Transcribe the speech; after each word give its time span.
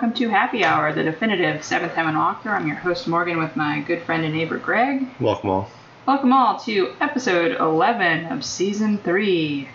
welcome 0.00 0.14
to 0.14 0.28
Happy 0.28 0.64
Hour, 0.64 0.94
the 0.94 1.02
definitive 1.02 1.62
seventh 1.62 1.92
heaven 1.92 2.14
walkthrough. 2.14 2.52
I'm 2.52 2.66
your 2.66 2.76
host 2.76 3.06
Morgan 3.06 3.38
with 3.38 3.54
my 3.54 3.80
good 3.80 4.02
friend 4.02 4.24
and 4.24 4.32
neighbor 4.32 4.56
Greg. 4.56 5.06
Welcome 5.20 5.50
all. 5.50 5.70
Welcome 6.06 6.32
all 6.32 6.58
to 6.60 6.94
episode 7.00 7.60
11 7.60 8.26
of 8.26 8.44
season 8.44 8.98
3. 8.98 9.68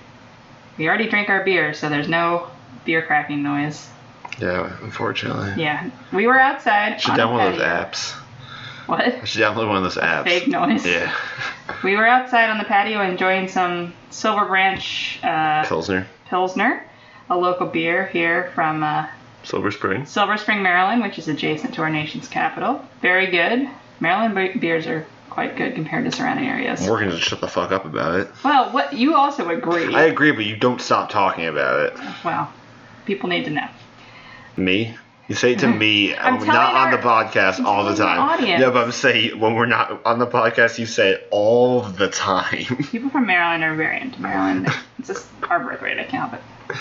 We 0.77 0.87
already 0.87 1.09
drank 1.09 1.29
our 1.29 1.43
beer, 1.43 1.73
so 1.73 1.89
there's 1.89 2.07
no 2.09 2.49
beer 2.83 3.01
cracking 3.01 3.43
noise. 3.43 3.89
Yeah, 4.39 4.75
unfortunately. 4.81 5.61
Yeah, 5.61 5.89
we 6.11 6.27
were 6.27 6.39
outside. 6.39 6.99
Should 6.99 7.11
on 7.11 7.17
the 7.17 7.23
download 7.23 7.57
those 7.57 7.61
apps. 7.61 8.11
What? 8.87 9.01
I 9.01 9.23
should 9.23 9.41
download 9.41 9.67
one 9.67 9.77
of 9.77 9.83
those 9.83 9.95
apps. 9.95 10.25
Fake 10.25 10.47
noise. 10.47 10.85
Yeah. 10.85 11.15
We 11.83 11.95
were 11.95 12.05
outside 12.05 12.49
on 12.49 12.57
the 12.57 12.65
patio 12.65 13.01
enjoying 13.01 13.47
some 13.47 13.93
Silver 14.09 14.45
Branch 14.45 15.19
uh, 15.23 15.65
Pilsner. 15.65 16.07
Pilsner, 16.27 16.85
a 17.29 17.37
local 17.37 17.67
beer 17.67 18.07
here 18.07 18.51
from 18.53 18.83
uh, 18.83 19.07
Silver 19.43 19.71
Spring. 19.71 20.05
Silver 20.05 20.37
Spring, 20.37 20.61
Maryland, 20.61 21.01
which 21.01 21.17
is 21.17 21.27
adjacent 21.27 21.73
to 21.75 21.81
our 21.81 21.89
nation's 21.89 22.27
capital. 22.27 22.85
Very 23.01 23.27
good. 23.27 23.69
Maryland 23.99 24.59
beers 24.59 24.85
are 24.87 25.05
quite 25.29 25.55
good 25.57 25.75
compared 25.75 26.05
to 26.05 26.11
surrounding 26.11 26.47
areas. 26.47 26.85
Morgan 26.85 27.09
just 27.09 27.23
shut 27.23 27.41
the 27.41 27.47
fuck 27.47 27.71
up 27.71 27.85
about 27.85 28.19
it. 28.19 28.29
Well, 28.43 28.71
what 28.71 28.93
you 28.93 29.15
also 29.15 29.49
agree. 29.49 29.93
I 29.93 30.03
agree, 30.03 30.31
but 30.31 30.45
you 30.45 30.55
don't 30.55 30.79
stop 30.81 31.09
talking 31.09 31.45
about 31.45 31.79
it. 31.87 31.93
well, 32.23 32.51
people 33.05 33.29
need 33.29 33.45
to 33.45 33.51
know. 33.51 33.67
Me? 34.57 34.95
You 35.27 35.35
say 35.35 35.53
it 35.53 35.59
to 35.59 35.67
me. 35.73 36.13
Uh, 36.13 36.21
I'm 36.23 36.39
I'm 36.41 36.47
not 36.47 36.75
on 36.75 36.91
the 36.91 36.97
podcast 36.97 37.59
I'm 37.59 37.65
all 37.65 37.83
the 37.83 37.95
time. 37.95 38.19
audience. 38.19 38.61
No, 38.61 38.71
but 38.71 38.85
I'm 38.85 38.91
saying 38.91 39.39
when 39.39 39.55
we're 39.55 39.65
not 39.65 40.05
on 40.05 40.19
the 40.19 40.27
podcast, 40.27 40.77
you 40.79 40.85
say 40.85 41.11
it 41.11 41.27
all 41.31 41.81
the 41.81 42.07
time. 42.09 42.63
People 42.91 43.09
from 43.09 43.25
Maryland 43.25 43.63
are 43.63 43.75
very 43.75 43.99
into 44.01 44.21
Maryland. 44.21 44.67
it's 44.99 45.07
just 45.09 45.27
our 45.49 45.59
birthright. 45.59 45.99
I 45.99 46.03
can't 46.03 46.29
help 46.29 46.33
it. 46.33 46.77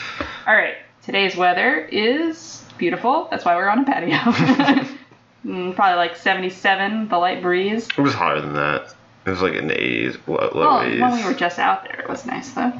All 0.46 0.54
right. 0.54 0.74
Today's 1.02 1.36
weather 1.36 1.78
is 1.78 2.64
beautiful. 2.78 3.28
That's 3.30 3.44
why 3.44 3.56
we're 3.56 3.68
on 3.68 3.80
a 3.80 3.84
patio. 3.84 4.86
Mm, 5.44 5.74
Probably 5.74 5.96
like 5.96 6.16
77, 6.16 7.08
the 7.08 7.18
light 7.18 7.42
breeze. 7.42 7.88
it 7.96 8.00
was 8.00 8.14
hotter 8.14 8.40
than 8.40 8.54
that. 8.54 8.94
It 9.26 9.30
was 9.30 9.42
like 9.42 9.54
in 9.54 9.68
the 9.68 9.74
80s, 9.74 10.18
low, 10.26 10.36
low 10.54 10.60
Well, 10.60 10.80
80s. 10.82 11.00
when 11.00 11.12
we 11.16 11.24
were 11.24 11.34
just 11.34 11.58
out 11.58 11.84
there, 11.84 12.00
it 12.00 12.08
was 12.08 12.26
nice 12.26 12.50
though. 12.52 12.72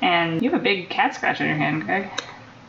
And 0.00 0.40
you 0.42 0.50
have 0.50 0.60
a 0.60 0.62
big 0.62 0.88
cat 0.90 1.14
scratch 1.14 1.40
on 1.40 1.46
your 1.48 1.56
hand, 1.56 1.84
Greg. 1.84 2.08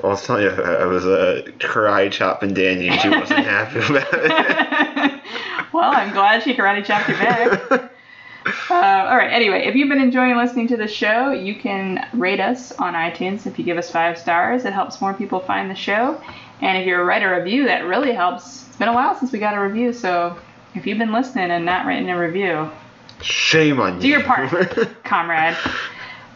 I 0.03 0.07
was 0.07 0.25
telling 0.25 0.43
you, 0.43 0.49
I 0.51 0.85
was 0.85 1.05
uh, 1.05 1.43
karate 1.59 2.11
chopping 2.11 2.53
Danny, 2.53 2.87
and 2.87 2.99
she 3.01 3.09
wasn't 3.09 3.39
happy 3.45 3.79
about 3.79 4.07
it. 4.13 5.21
well, 5.73 5.91
I'm 5.91 6.11
glad 6.13 6.43
she 6.43 6.53
karate 6.53 6.85
chopped 6.85 7.09
your 7.09 7.17
back. 7.17 7.91
Uh, 8.69 8.73
all 8.73 9.17
right. 9.17 9.31
Anyway, 9.33 9.65
if 9.67 9.75
you've 9.75 9.89
been 9.89 10.01
enjoying 10.01 10.35
listening 10.37 10.67
to 10.69 10.77
the 10.77 10.87
show, 10.87 11.31
you 11.31 11.53
can 11.55 12.07
rate 12.13 12.39
us 12.39 12.71
on 12.73 12.93
iTunes. 12.93 13.45
If 13.45 13.59
you 13.59 13.65
give 13.65 13.77
us 13.77 13.91
five 13.91 14.17
stars, 14.17 14.63
it 14.65 14.73
helps 14.73 15.01
more 15.01 15.13
people 15.13 15.39
find 15.39 15.69
the 15.69 15.75
show. 15.75 16.19
And 16.61 16.77
if 16.77 16.87
you 16.87 16.95
write 16.97 17.21
a 17.21 17.27
review, 17.29 17.65
that 17.65 17.85
really 17.85 18.13
helps. 18.13 18.65
It's 18.79 18.85
been 18.85 18.93
a 18.93 18.95
while 18.95 19.13
since 19.13 19.33
we 19.33 19.39
got 19.39 19.55
a 19.55 19.59
review, 19.59 19.91
so 19.91 20.37
if 20.73 20.87
you've 20.87 20.97
been 20.97 21.11
listening 21.11 21.51
and 21.51 21.65
not 21.65 21.85
writing 21.85 22.09
a 22.09 22.17
review, 22.17 22.71
Shame 23.21 23.81
on 23.81 23.95
you. 23.95 24.01
do 24.03 24.07
your 24.07 24.23
part, 24.23 24.49
comrade. 25.03 25.57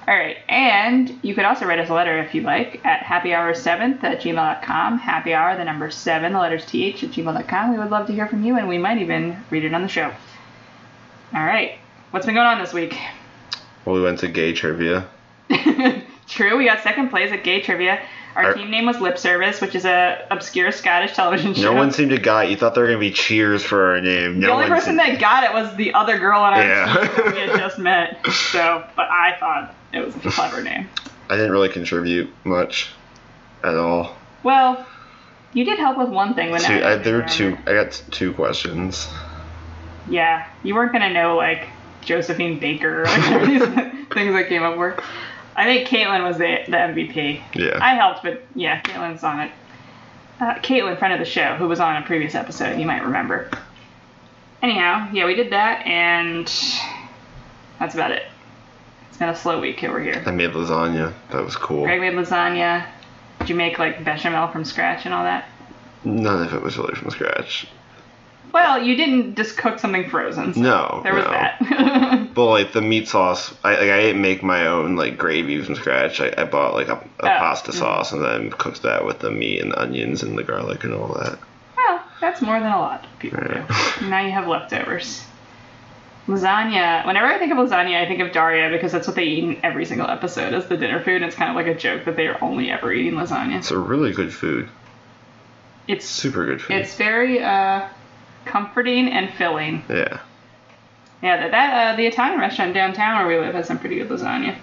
All 0.06 0.14
right, 0.14 0.36
and 0.50 1.18
you 1.22 1.36
could 1.36 1.46
also 1.46 1.66
write 1.66 1.80
us 1.80 1.90
a 1.90 1.94
letter 1.94 2.18
if 2.18 2.36
you'd 2.36 2.44
like 2.44 2.86
at 2.86 3.00
happyhour7th 3.06 4.04
at 4.04 4.20
gmail.com. 4.20 4.98
Happy 4.98 5.34
hour, 5.34 5.56
the 5.56 5.64
number 5.64 5.90
7, 5.90 6.34
the 6.34 6.38
letters 6.38 6.66
th 6.66 7.02
at 7.02 7.12
gmail.com. 7.12 7.72
We 7.72 7.80
would 7.80 7.90
love 7.92 8.08
to 8.08 8.14
hear 8.14 8.28
from 8.28 8.44
you, 8.44 8.58
and 8.58 8.68
we 8.68 8.78
might 8.78 8.98
even 8.98 9.38
read 9.50 9.64
it 9.64 9.74
on 9.74 9.82
the 9.82 9.88
show. 9.88 10.12
All 11.34 11.46
right, 11.46 11.78
what's 12.12 12.26
been 12.26 12.36
going 12.36 12.46
on 12.46 12.60
this 12.60 12.74
week? 12.74 12.98
well, 13.86 13.96
we 13.96 14.02
went 14.02 14.20
to 14.20 14.28
gay 14.28 14.52
trivia. 14.52 15.08
True, 16.28 16.58
we 16.58 16.66
got 16.66 16.84
second 16.84 17.08
place 17.10 17.32
at 17.32 17.46
Gay 17.46 17.62
Trivia. 17.62 18.02
Our 18.36 18.54
team 18.54 18.72
name 18.72 18.86
was 18.86 19.00
Lip 19.00 19.18
Service, 19.20 19.62
which 19.62 19.76
is 19.76 19.86
a 19.86 20.26
obscure 20.32 20.72
Scottish 20.72 21.14
television 21.14 21.54
show. 21.54 21.62
No 21.62 21.74
one 21.74 21.92
seemed 21.92 22.10
to 22.12 22.18
got 22.18 22.46
it. 22.46 22.52
You 22.52 22.58
thought 22.58 22.74
there 22.74 22.84
were 22.84 22.90
going 22.90 23.00
to 23.00 23.08
be 23.10 23.14
cheers 23.14 23.64
for 23.64 23.92
our 23.92 24.02
name. 24.02 24.40
the 24.40 24.50
only 24.52 24.64
one 24.70 24.72
person 24.80 24.96
that 24.98 25.20
got 25.20 25.44
it 25.44 25.54
was 25.54 25.76
the 25.76 25.94
other 25.94 26.18
girl 26.18 26.40
on 26.40 26.54
our 26.54 26.64
Yeah. 26.64 26.86
team 26.96 27.16
that 27.26 27.34
we 27.34 27.40
had 27.40 27.60
just 27.60 27.78
met. 27.80 28.26
So, 28.52 28.84
but 28.96 29.08
I 29.10 29.38
thought 29.40 29.76
it 29.94 30.04
was 30.04 30.16
a 30.16 30.32
clever 30.32 30.64
name. 30.64 30.90
I 31.30 31.36
didn't 31.36 31.52
really 31.52 31.70
contribute 31.70 32.34
much 32.44 32.90
at 33.64 33.76
all. 33.76 34.16
Well, 34.42 34.86
you 35.54 35.64
did 35.64 35.78
help 35.78 35.98
with 36.00 36.10
one 36.10 36.34
thing 36.34 36.50
when 36.50 36.62
Two, 36.62 36.74
I, 36.74 36.94
I, 36.94 36.96
there 36.98 37.18
were 37.18 37.24
two. 37.28 37.56
I 37.68 37.74
got 37.74 38.02
two 38.12 38.34
questions. 38.34 39.08
Yeah, 40.10 40.48
you 40.64 40.74
weren't 40.76 40.92
gonna 40.92 41.14
know 41.14 41.38
like 41.38 41.68
Josephine 42.02 42.60
Baker 42.60 43.04
or 43.04 43.06
like, 43.06 43.46
these 43.48 43.62
things 44.14 44.36
I 44.36 44.44
came 44.44 44.64
up 44.64 44.78
with. 44.78 45.00
I 45.56 45.66
think 45.66 45.88
Caitlin 45.88 46.24
was 46.28 46.38
the 46.38 46.60
the 46.68 46.78
MVP. 46.78 47.42
Yeah. 47.56 47.78
I 47.82 47.96
helped, 47.96 48.24
but 48.24 48.42
yeah, 48.56 48.82
Caitlin's 48.82 49.24
on 49.24 49.40
it. 49.42 49.52
Uh, 50.40 50.56
Caitlin, 50.56 50.98
friend 50.98 51.14
of 51.14 51.20
the 51.20 51.26
show, 51.26 51.56
who 51.56 51.68
was 51.68 51.80
on 51.80 52.02
a 52.02 52.06
previous 52.06 52.36
episode, 52.36 52.80
you 52.80 52.86
might 52.86 53.04
remember. 53.04 53.50
Anyhow, 54.62 55.10
yeah, 55.14 55.26
we 55.26 55.36
did 55.36 55.52
that, 55.52 55.86
and 55.86 56.46
that's 57.80 57.94
about 57.94 58.12
it. 58.12 58.24
It's 59.10 59.18
been 59.18 59.30
a 59.30 59.36
slow 59.36 59.60
week 59.60 59.84
over 59.84 60.02
here. 60.02 60.24
I 60.26 60.32
made 60.32 60.52
lasagna. 60.52 61.14
That 61.32 61.44
was 61.44 61.56
cool. 61.56 61.84
Greg 61.84 62.02
made 62.02 62.14
lasagna. 62.14 62.88
Did 63.40 63.50
you 63.50 63.56
make 63.56 63.78
like 63.78 64.04
bechamel 64.04 64.48
from 64.48 64.66
scratch 64.66 65.06
and 65.06 65.14
all 65.14 65.24
that? 65.24 65.50
None 66.04 66.44
of 66.44 66.54
it 66.54 66.62
was 66.62 66.78
really 66.78 66.96
from 66.96 67.12
scratch. 67.12 67.68
Well, 68.54 68.84
you 68.84 68.96
didn't 68.96 69.36
just 69.36 69.58
cook 69.58 69.80
something 69.80 70.10
frozen. 70.10 70.54
So 70.54 70.62
No, 70.62 71.00
there 71.04 71.14
was 71.16 71.26
no. 71.26 71.32
that. 71.32 72.30
But 72.34 72.46
like 72.48 72.72
the 72.74 72.82
meat 72.82 73.08
sauce, 73.08 73.54
I 73.64 73.72
like, 73.72 73.90
I 73.92 74.00
didn't 74.02 74.22
make 74.22 74.42
my 74.42 74.68
own 74.68 74.96
like 74.96 75.18
gravy 75.18 75.62
from 75.62 75.76
scratch. 75.76 76.20
I, 76.22 76.34
I 76.38 76.46
bought 76.46 76.74
like 76.74 76.88
a, 76.88 76.96
a 77.20 77.28
pasta 77.28 77.72
mhm. 77.72 77.76
sauce 77.80 78.12
and 78.12 78.24
then 78.24 78.50
cooked 78.52 78.82
that 78.84 79.06
with 79.06 79.20
the 79.20 79.30
meat 79.32 79.60
and 79.62 79.72
the 79.72 79.80
onions 79.80 80.24
and 80.24 80.38
the 80.38 80.44
garlic 80.44 80.84
and 80.84 80.94
all 80.96 81.10
that. 81.16 81.38
Well, 81.78 82.02
that's 82.22 82.42
more 82.42 82.60
than 82.60 82.72
a 82.72 82.80
lot 82.80 83.04
of 83.06 83.20
people 83.20 83.40
Yeah. 83.44 83.68
do. 84.00 84.06
Now 84.10 84.26
you 84.26 84.32
have 84.32 84.48
leftovers. 84.48 85.24
Lasagna. 86.28 87.06
Whenever 87.06 87.28
I 87.28 87.38
think 87.38 87.52
of 87.52 87.58
lasagna, 87.58 88.02
I 88.02 88.08
think 88.08 88.22
of 88.22 88.32
Daria 88.32 88.70
because 88.70 88.92
that's 88.92 89.08
what 89.08 89.16
they 89.16 89.26
eat 89.26 89.44
in 89.44 89.60
every 89.64 89.86
single 89.86 90.08
episode 90.10 90.54
as 90.54 90.68
the 90.68 90.78
dinner 90.78 91.04
food. 91.04 91.18
And 91.18 91.26
it's 91.26 91.36
kind 91.36 91.50
of 91.50 91.56
like 91.56 91.68
a 91.68 91.76
joke 91.78 92.06
that 92.06 92.16
they 92.16 92.28
are 92.28 92.38
only 92.42 92.72
ever 92.72 92.92
eating 92.94 93.14
lasagna. 93.14 93.58
It's 93.58 93.72
a 93.72 93.78
really 93.78 94.12
good 94.14 94.34
food. 94.34 94.70
It's 95.88 96.06
Super 96.06 96.46
good 96.46 96.62
food. 96.62 96.78
it's 96.78 96.96
very 96.96 97.44
uh, 97.44 97.88
comforting 98.46 99.10
and 99.10 99.34
filling. 99.34 99.84
yeah. 99.90 100.20
Yeah, 101.22 101.38
that, 101.38 101.52
that 101.52 101.94
uh, 101.94 101.96
the 101.96 102.06
Italian 102.06 102.40
restaurant 102.40 102.74
downtown 102.74 103.26
where 103.26 103.40
we 103.40 103.46
live 103.46 103.56
has 103.56 103.68
some 103.68 103.80
pretty 103.80 103.96
good 103.96 104.10
lasagna. 104.10 104.58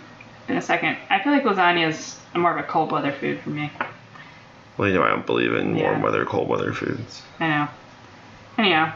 In 0.49 0.57
a 0.59 0.61
second, 0.63 0.99
I 1.09 1.23
feel 1.23 1.33
like 1.33 1.45
lasagna 1.45 1.89
is 1.89 2.19
more 2.35 2.51
of 2.53 2.59
a 2.63 2.69
cold 2.69 2.93
weather 2.93 3.13
food 3.13 3.41
for 3.41 3.49
me. 3.51 3.71
Well, 4.77 4.89
you 4.89 4.95
know 4.95 5.03
I 5.03 5.09
don't 5.09 5.25
believe 5.25 5.55
in 5.55 5.77
Yeah. 5.77 5.85
warm 5.91 6.03
weather, 6.03 6.25
cold 6.27 6.49
weather 6.49 6.73
foods. 6.75 7.23
I 7.39 7.49
know. 7.49 7.69
Anyhow, 8.59 8.93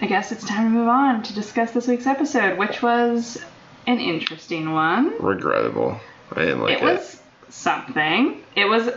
I 0.00 0.06
guess 0.06 0.32
it's 0.32 0.44
time 0.44 0.64
to 0.64 0.70
move 0.70 0.88
on 0.88 1.22
to 1.24 1.32
discuss 1.32 1.70
this 1.70 1.86
week's 1.86 2.06
episode, 2.08 2.58
which 2.58 2.82
was 2.82 3.38
an 3.86 4.00
interesting 4.00 4.72
one. 4.72 5.12
Regrettable. 5.22 6.00
I 6.34 6.40
didn't 6.40 6.60
like 6.62 6.72
it 6.78 6.82
was 6.82 7.20
something. 7.50 8.42
It 8.56 8.64
was 8.64 8.88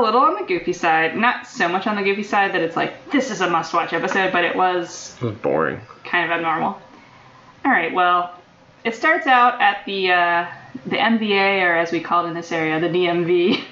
a 0.00 0.02
little 0.02 0.20
on 0.20 0.34
the 0.34 0.44
goofy 0.46 0.72
side. 0.72 1.16
Not 1.16 1.46
so 1.46 1.68
much 1.68 1.86
on 1.86 1.96
the 1.96 2.02
goofy 2.02 2.22
side 2.22 2.52
that 2.54 2.60
it's 2.62 2.76
like, 2.76 3.10
this 3.10 3.30
is 3.30 3.40
a 3.40 3.48
must 3.50 3.72
watch 3.74 3.92
episode, 3.92 4.32
but 4.32 4.44
it 4.44 4.54
was 4.56 5.14
It 5.20 5.24
was 5.24 5.34
boring. 5.36 5.80
kind 6.04 6.24
of 6.30 6.36
abnormal. 6.36 6.80
Alright, 7.64 7.92
well, 7.94 8.34
it 8.84 8.94
starts 8.94 9.26
out 9.26 9.60
at 9.60 9.84
the 9.86 10.10
uh, 10.12 10.46
the 10.86 10.96
MVA, 10.96 11.62
or 11.62 11.76
as 11.76 11.90
we 11.92 12.00
call 12.00 12.24
it 12.26 12.28
in 12.28 12.34
this 12.34 12.52
area, 12.52 12.78
the 12.80 12.88
DMV. 12.88 13.64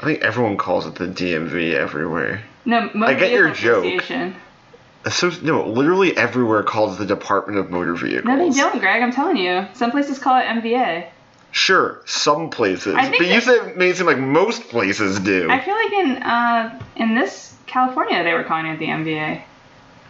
I 0.00 0.04
think 0.04 0.22
everyone 0.22 0.56
calls 0.56 0.86
it 0.86 0.94
the 0.94 1.06
DMV 1.06 1.74
everywhere. 1.74 2.42
No, 2.64 2.90
Motor 2.94 3.04
I 3.12 3.14
get 3.14 3.32
your 3.32 3.50
joke. 3.50 4.02
So 5.10 5.30
no, 5.42 5.66
literally 5.68 6.16
everywhere 6.16 6.62
calls 6.62 6.94
it 6.94 6.98
the 7.00 7.06
Department 7.14 7.58
of 7.58 7.70
Motor 7.70 7.94
Vehicles. 7.94 8.24
No, 8.24 8.36
they 8.38 8.50
don't, 8.56 8.78
Greg. 8.78 9.02
I'm 9.02 9.12
telling 9.12 9.36
you. 9.36 9.66
Some 9.74 9.90
places 9.90 10.20
call 10.20 10.38
it 10.38 10.44
MVA. 10.44 11.08
Sure, 11.52 12.00
some 12.06 12.48
places, 12.48 12.94
but 12.94 13.26
you 13.26 13.40
said 13.42 13.68
it 13.68 13.76
made 13.76 13.90
it 13.90 13.96
seem 13.98 14.06
like 14.06 14.18
most 14.18 14.68
places 14.68 15.20
do. 15.20 15.50
I 15.50 15.60
feel 15.60 15.74
like 15.74 15.92
in 15.92 16.22
uh, 16.22 16.80
in 16.96 17.14
this 17.14 17.54
California 17.66 18.24
they 18.24 18.32
were 18.32 18.42
calling 18.42 18.66
it 18.66 18.78
the 18.78 18.86
MVA. 18.86 19.42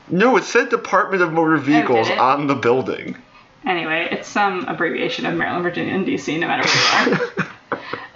No, 0.08 0.36
it 0.36 0.44
said 0.44 0.68
Department 0.68 1.20
of 1.20 1.32
Motor 1.32 1.56
Vehicles 1.56 2.08
it? 2.08 2.18
on 2.18 2.46
the 2.46 2.54
building. 2.54 3.16
Anyway, 3.66 4.08
it's 4.10 4.28
some 4.28 4.66
abbreviation 4.68 5.26
of 5.26 5.34
Maryland, 5.36 5.64
Virginia, 5.64 5.94
and 5.94 6.06
DC, 6.06 6.38
no 6.38 6.46
matter 6.46 6.68
where 6.68 7.08
you 7.08 7.18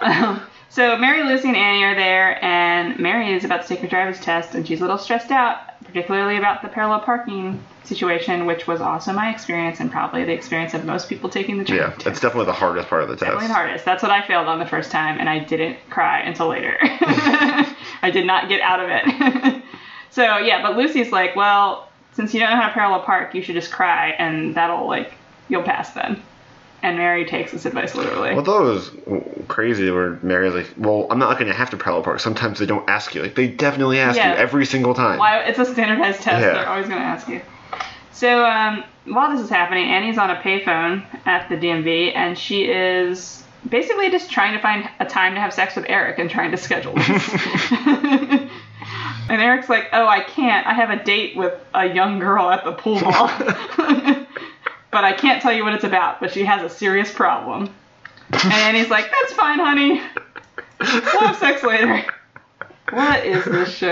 are. 0.01 0.25
um, 0.29 0.41
so 0.69 0.97
Mary, 0.97 1.23
Lucy, 1.23 1.47
and 1.47 1.57
Annie 1.57 1.83
are 1.83 1.95
there, 1.95 2.43
and 2.43 2.99
Mary 2.99 3.33
is 3.33 3.43
about 3.43 3.63
to 3.63 3.67
take 3.67 3.79
her 3.79 3.87
driver's 3.87 4.19
test, 4.19 4.55
and 4.55 4.67
she's 4.67 4.79
a 4.79 4.83
little 4.83 4.97
stressed 4.97 5.31
out 5.31 5.59
particularly 5.87 6.37
about 6.37 6.61
the 6.61 6.67
parallel 6.67 6.99
parking 6.99 7.63
situation, 7.83 8.45
which 8.45 8.67
was 8.67 8.81
also 8.81 9.13
my 9.13 9.31
experience 9.31 9.79
and 9.79 9.91
probably 9.91 10.25
the 10.25 10.33
experience 10.33 10.73
of 10.73 10.85
most 10.85 11.07
people 11.07 11.29
taking 11.29 11.57
the 11.57 11.63
train. 11.63 11.79
Yeah, 11.79 11.95
that's 12.03 12.19
definitely 12.19 12.45
the 12.45 12.53
hardest 12.53 12.89
part 12.89 13.03
of 13.03 13.09
the 13.09 13.15
test. 13.15 13.25
Definitely 13.25 13.47
the 13.47 13.53
hardest. 13.53 13.85
That's 13.85 14.03
what 14.03 14.11
I 14.11 14.25
failed 14.27 14.47
on 14.47 14.59
the 14.59 14.65
first 14.65 14.91
time, 14.91 15.19
and 15.19 15.29
I 15.29 15.39
didn't 15.39 15.77
cry 15.89 16.19
until 16.19 16.49
later. 16.49 16.77
I 16.81 18.11
did 18.11 18.25
not 18.25 18.49
get 18.49 18.61
out 18.61 18.79
of 18.79 18.89
it. 18.91 19.63
so 20.11 20.37
yeah, 20.37 20.61
but 20.61 20.77
Lucy's 20.77 21.11
like, 21.11 21.35
well, 21.35 21.89
since 22.13 22.33
you 22.33 22.39
don't 22.39 22.49
know 22.49 22.57
how 22.57 22.67
to 22.67 22.73
parallel 22.73 23.01
park, 23.01 23.33
you 23.33 23.41
should 23.41 23.55
just 23.55 23.71
cry, 23.71 24.09
and 24.09 24.55
that'll 24.55 24.87
like 24.87 25.13
you'll 25.47 25.63
pass 25.63 25.91
then. 25.93 26.21
And 26.83 26.97
Mary 26.97 27.25
takes 27.25 27.51
this 27.51 27.65
advice 27.65 27.95
literally. 27.95 28.35
Well, 28.35 28.43
that 28.43 28.61
was 28.61 28.91
crazy 29.47 29.89
where 29.89 30.19
Mary's 30.21 30.53
like, 30.53 30.73
well, 30.77 31.07
I'm 31.09 31.17
not 31.17 31.37
going 31.39 31.47
to 31.47 31.53
have 31.57 31.71
to 31.71 31.77
parallel 31.77 32.03
park. 32.03 32.19
Sometimes 32.19 32.59
they 32.59 32.67
don't 32.67 32.87
ask 32.87 33.15
you. 33.15 33.23
Like, 33.23 33.35
they 33.35 33.47
definitely 33.47 33.99
ask 33.99 34.15
Yeah. 34.15 34.33
you 34.33 34.37
every 34.37 34.65
single 34.65 34.93
time. 34.93 35.17
Why 35.17 35.39
it's 35.39 35.57
a 35.57 35.65
standardized 35.65 36.21
test. 36.21 36.41
Yeah. 36.41 36.53
They're 36.53 36.69
always 36.69 36.87
going 36.87 36.99
to 37.01 37.05
ask 37.05 37.27
you. 37.27 37.41
So 38.11 38.45
um, 38.45 38.83
while 39.05 39.31
this 39.31 39.41
is 39.41 39.49
happening, 39.49 39.89
Annie's 39.89 40.17
on 40.17 40.29
a 40.29 40.35
payphone 40.35 41.03
at 41.25 41.49
the 41.49 41.55
DMV, 41.55 42.15
and 42.15 42.37
she 42.37 42.65
is 42.65 43.43
basically 43.67 44.09
just 44.09 44.31
trying 44.31 44.53
to 44.53 44.59
find 44.61 44.89
a 44.99 45.05
time 45.05 45.33
to 45.35 45.39
have 45.39 45.53
sex 45.53 45.75
with 45.75 45.85
Eric 45.87 46.19
and 46.19 46.29
trying 46.29 46.51
to 46.51 46.57
schedule 46.57 46.93
this. 46.95 47.29
and 49.29 49.41
Eric's 49.41 49.69
like, 49.69 49.89
"Oh, 49.93 50.07
I 50.07 50.21
can't. 50.21 50.65
I 50.65 50.73
have 50.73 50.89
a 50.89 51.03
date 51.03 51.35
with 51.35 51.53
a 51.73 51.85
young 51.87 52.19
girl 52.19 52.49
at 52.49 52.63
the 52.63 52.71
pool 52.73 52.99
hall." 52.99 53.27
but 54.97 55.03
I 55.03 55.13
can't 55.13 55.43
tell 55.43 55.53
you 55.53 55.63
what 55.63 55.73
it's 55.73 55.83
about. 55.83 56.19
But 56.19 56.31
she 56.31 56.43
has 56.45 56.63
a 56.63 56.69
serious 56.73 57.11
problem. 57.11 57.69
And 58.31 58.51
Annie's 58.53 58.89
like, 58.89 59.11
"That's 59.11 59.33
fine, 59.33 59.59
honey. 59.59 60.01
We'll 60.79 61.19
have 61.21 61.37
sex 61.37 61.61
later." 61.61 62.03
What 62.89 63.23
is 63.25 63.45
this 63.45 63.69
show? 63.75 63.91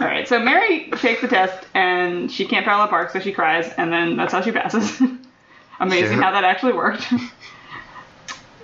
All 0.00 0.06
right, 0.06 0.26
so 0.26 0.40
Mary 0.40 0.90
takes 0.96 1.20
the 1.20 1.28
test 1.28 1.64
and 1.74 2.32
she 2.32 2.44
can't 2.46 2.64
parallel 2.64 2.88
park, 2.88 3.10
so 3.10 3.20
she 3.20 3.30
cries, 3.30 3.72
and 3.76 3.92
then 3.92 4.16
that's 4.16 4.32
how 4.32 4.40
she 4.40 4.50
passes. 4.50 5.00
Amazing 5.80 6.18
Yeah. 6.18 6.24
how 6.24 6.32
that 6.32 6.42
actually 6.42 6.72
worked. 6.72 7.06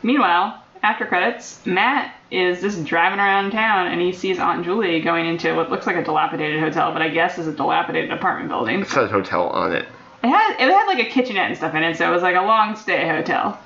Meanwhile, 0.03 0.61
after 0.83 1.07
credits, 1.07 1.65
Matt 1.65 2.13
is 2.31 2.61
just 2.61 2.85
driving 2.85 3.21
around 3.21 3.53
town 3.53 3.87
and 3.89 4.01
he 4.01 4.13
sees 4.13 4.39
Aunt 4.41 4.65
Julie 4.65 5.01
going 5.01 5.27
into 5.27 5.55
what 5.55 5.71
looks 5.71 5.87
like 5.87 5.97
a 5.97 6.03
dilapidated 6.03 6.59
hotel, 6.61 6.93
but 6.93 7.03
I 7.03 7.09
guess 7.09 7.39
is 7.39 7.47
a 7.47 7.53
dilapidated 7.53 8.11
apartment 8.11 8.49
building. 8.49 8.81
It 8.81 8.89
said 8.89 9.11
hotel 9.11 9.49
on 9.51 9.73
it. 9.73 9.87
It 10.23 10.29
had 10.29 10.53
it 10.55 10.73
had 10.73 10.87
like 10.87 11.01
a 11.05 11.11
kitchenette 11.11 11.49
and 11.49 11.57
stuff 11.57 11.75
in 11.75 11.83
it, 11.83 11.97
so 11.97 12.09
it 12.09 12.15
was 12.15 12.23
like 12.23 12.37
a 12.37 12.43
long 12.43 12.77
stay 12.77 13.09
hotel. 13.09 13.59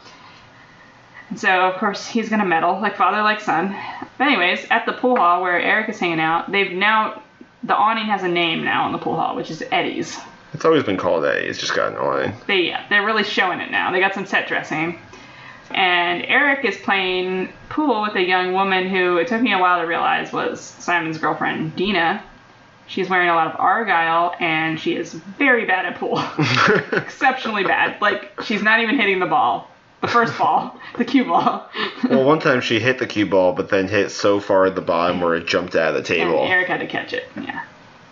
And 1.29 1.38
so 1.38 1.49
of 1.49 1.76
course 1.79 2.06
he's 2.06 2.29
gonna 2.29 2.47
meddle, 2.47 2.81
like 2.81 2.97
father 2.97 3.23
like 3.23 3.41
son. 3.41 3.76
But 4.17 4.29
anyways, 4.29 4.67
at 4.70 4.87
the 4.87 4.93
pool 4.93 5.17
hall 5.17 5.43
where 5.43 5.61
Eric 5.61 5.88
is 5.91 5.99
hanging 5.99 6.20
out, 6.20 6.50
they've 6.50 6.73
now 6.73 7.23
the 7.62 7.75
awning 7.75 8.06
has 8.06 8.23
a 8.23 8.29
name 8.29 8.64
now 8.64 8.87
in 8.87 8.93
the 8.93 8.99
pool 8.99 9.17
hall, 9.17 9.37
which 9.37 9.50
is 9.50 9.62
Eddie's. 9.70 10.19
It's 10.55 10.64
always 10.64 10.85
been 10.85 10.97
called 10.97 11.25
that. 11.25 11.37
It's 11.37 11.58
just 11.58 11.75
gotten 11.75 11.97
annoying. 11.97 12.32
They 12.47 12.62
yeah, 12.62 12.87
they're 12.88 13.05
really 13.05 13.25
showing 13.25 13.61
it 13.61 13.70
now. 13.70 13.93
They 13.93 14.00
got 14.00 14.14
some 14.14 14.26
set 14.26 14.49
dressing. 14.49 14.99
And 15.73 16.25
Eric 16.25 16.64
is 16.64 16.76
playing 16.76 17.53
pool 17.69 18.03
with 18.03 18.14
a 18.14 18.23
young 18.23 18.53
woman 18.53 18.88
who 18.88 19.19
it 19.19 19.26
took 19.26 19.43
me 19.43 19.53
a 19.53 19.58
while 19.58 19.81
to 19.81 19.87
realize 19.87 20.32
was 20.32 20.61
Simon's 20.61 21.19
girlfriend, 21.19 21.75
Dina. 21.76 22.23
She's 22.87 23.09
wearing 23.09 23.29
a 23.29 23.35
lot 23.35 23.53
of 23.53 23.59
argyle 23.59 24.35
and 24.38 24.79
she 24.79 24.94
is 24.94 25.12
very 25.12 25.65
bad 25.65 25.87
at 25.87 25.99
pool. 25.99 26.23
Exceptionally 26.93 27.65
bad. 27.65 28.00
Like 28.00 28.43
she's 28.43 28.62
not 28.62 28.81
even 28.81 28.99
hitting 28.99 29.19
the 29.19 29.27
ball. 29.27 29.71
The 30.03 30.09
first 30.09 30.37
ball, 30.38 30.79
the 30.99 31.05
cue 31.05 31.25
ball. 31.25 31.69
well, 32.09 32.25
one 32.25 32.38
time 32.38 32.61
she 32.61 32.79
hit 32.79 32.99
the 32.99 33.06
cue 33.06 33.27
ball, 33.27 33.55
but 33.55 33.71
then 33.71 33.88
hit 33.88 34.11
so 34.11 34.41
far 34.41 34.67
at 34.67 34.75
the 34.75 34.83
bottom 34.83 35.21
where 35.21 35.35
it 35.35 35.47
jumped 35.47 35.75
out 35.75 35.88
of 35.88 35.94
the 35.94 36.03
table. 36.03 36.43
And. 36.43 36.53
Eric 36.53 36.69
had 36.69 36.81
to 36.81 36.87
catch 36.87 37.12
it. 37.12 37.25
Yeah. 37.35 37.65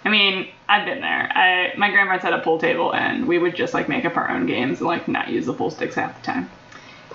I 0.05 0.09
mean, 0.09 0.49
I've 0.69 0.87
been 0.87 1.00
there. 1.00 1.31
I 1.35 1.75
my 1.77 1.91
grandparents 1.91 2.25
had 2.25 2.32
a 2.32 2.41
pool 2.41 2.59
table, 2.59 2.94
and 2.94 3.27
we 3.27 3.38
would 3.38 3.55
just 3.55 3.75
like 3.75 3.88
make 3.88 4.05
up 4.05 4.17
our 4.17 4.31
own 4.31 4.47
games 4.47 4.79
and 4.79 4.88
like 4.88 5.09
not 5.09 5.29
use 5.29 5.47
the 5.47 5.53
pool 5.53 5.70
sticks 5.70 5.94
half 5.94 6.19
the 6.19 6.27
time. 6.27 6.50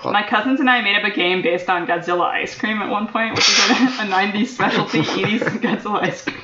Well- 0.04 0.14
My 0.14 0.24
cousins 0.28 0.60
and 0.60 0.70
I 0.70 0.82
made 0.82 0.96
up 0.96 1.04
a 1.04 1.10
game 1.16 1.42
based 1.42 1.70
on 1.70 1.86
Godzilla 1.88 2.26
ice 2.26 2.58
cream 2.58 2.82
at 2.82 2.90
one 2.90 3.08
point, 3.08 3.36
which 3.36 3.48
is 3.50 3.60
a, 3.70 3.74
a 3.74 4.06
90s 4.08 4.48
specialty 4.48 5.02
80s 5.04 5.40
Godzilla 5.62 6.02
ice 6.04 6.22
cream. 6.24 6.38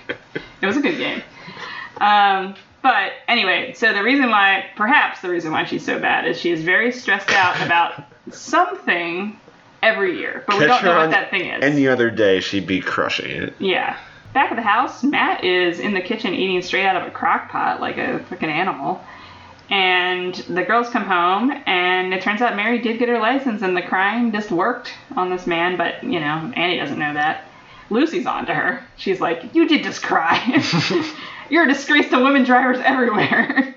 It 0.61 0.65
was 0.65 0.77
a 0.77 0.81
good 0.81 0.97
game. 0.97 1.21
Um, 1.97 2.55
but 2.81 3.13
anyway, 3.27 3.73
so 3.73 3.93
the 3.93 4.03
reason 4.03 4.29
why, 4.29 4.65
perhaps 4.75 5.21
the 5.21 5.29
reason 5.29 5.51
why 5.51 5.65
she's 5.65 5.85
so 5.85 5.99
bad 5.99 6.27
is 6.27 6.39
she 6.39 6.51
is 6.51 6.61
very 6.63 6.91
stressed 6.91 7.31
out 7.31 7.59
about 7.65 8.03
something 8.31 9.39
every 9.81 10.17
year, 10.19 10.43
but 10.47 10.57
we 10.57 10.65
Catch 10.65 10.81
don't 10.81 10.85
know 10.91 10.95
what 10.97 11.05
on 11.05 11.11
that 11.11 11.29
thing 11.29 11.49
is. 11.49 11.63
Any 11.63 11.87
other 11.87 12.09
day, 12.09 12.39
she'd 12.41 12.67
be 12.67 12.81
crushing 12.81 13.29
it. 13.29 13.53
Yeah. 13.59 13.97
Back 14.33 14.51
of 14.51 14.57
the 14.57 14.63
house, 14.63 15.03
Matt 15.03 15.43
is 15.43 15.79
in 15.79 15.93
the 15.93 16.01
kitchen 16.01 16.33
eating 16.33 16.61
straight 16.61 16.85
out 16.85 16.95
of 17.01 17.07
a 17.07 17.11
crock 17.11 17.49
pot 17.49 17.79
like 17.79 17.97
a 17.97 18.19
freaking 18.29 18.49
animal. 18.49 19.01
And 19.69 20.35
the 20.35 20.63
girls 20.63 20.89
come 20.89 21.05
home, 21.05 21.51
and 21.65 22.13
it 22.13 22.21
turns 22.21 22.41
out 22.41 22.55
Mary 22.55 22.79
did 22.79 22.99
get 22.99 23.09
her 23.09 23.17
license, 23.19 23.61
and 23.63 23.75
the 23.75 23.81
crime 23.81 24.31
just 24.31 24.51
worked 24.51 24.93
on 25.15 25.29
this 25.29 25.47
man, 25.47 25.75
but, 25.75 26.03
you 26.03 26.19
know, 26.19 26.51
Annie 26.55 26.77
doesn't 26.77 26.99
know 26.99 27.13
that. 27.15 27.45
Lucy's 27.89 28.25
on 28.27 28.45
to 28.47 28.53
her. 28.53 28.83
She's 28.97 29.19
like, 29.19 29.53
You 29.55 29.67
did 29.67 29.83
just 29.83 30.01
cry. 30.03 30.37
You're 31.49 31.65
a 31.65 31.67
disgrace 31.67 32.09
to 32.09 32.23
women 32.23 32.43
drivers 32.43 32.79
everywhere. 32.83 33.75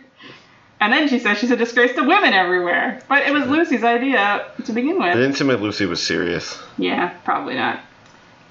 and 0.81 0.93
then 0.93 1.08
she 1.08 1.19
says 1.19 1.38
she's 1.38 1.50
a 1.50 1.56
disgrace 1.56 1.94
to 1.94 2.02
women 2.02 2.32
everywhere. 2.32 3.00
But 3.08 3.26
it 3.26 3.32
was 3.32 3.46
Lucy's 3.46 3.84
idea 3.84 4.50
to 4.64 4.73
begin 4.73 4.96
It 4.96 4.99
with. 5.00 5.14
didn't 5.14 5.34
seem 5.34 5.49
like 5.49 5.61
Lucy 5.61 5.84
was 5.87 6.02
serious. 6.02 6.58
Yeah, 6.79 7.11
probably 7.25 7.55
not. 7.55 7.81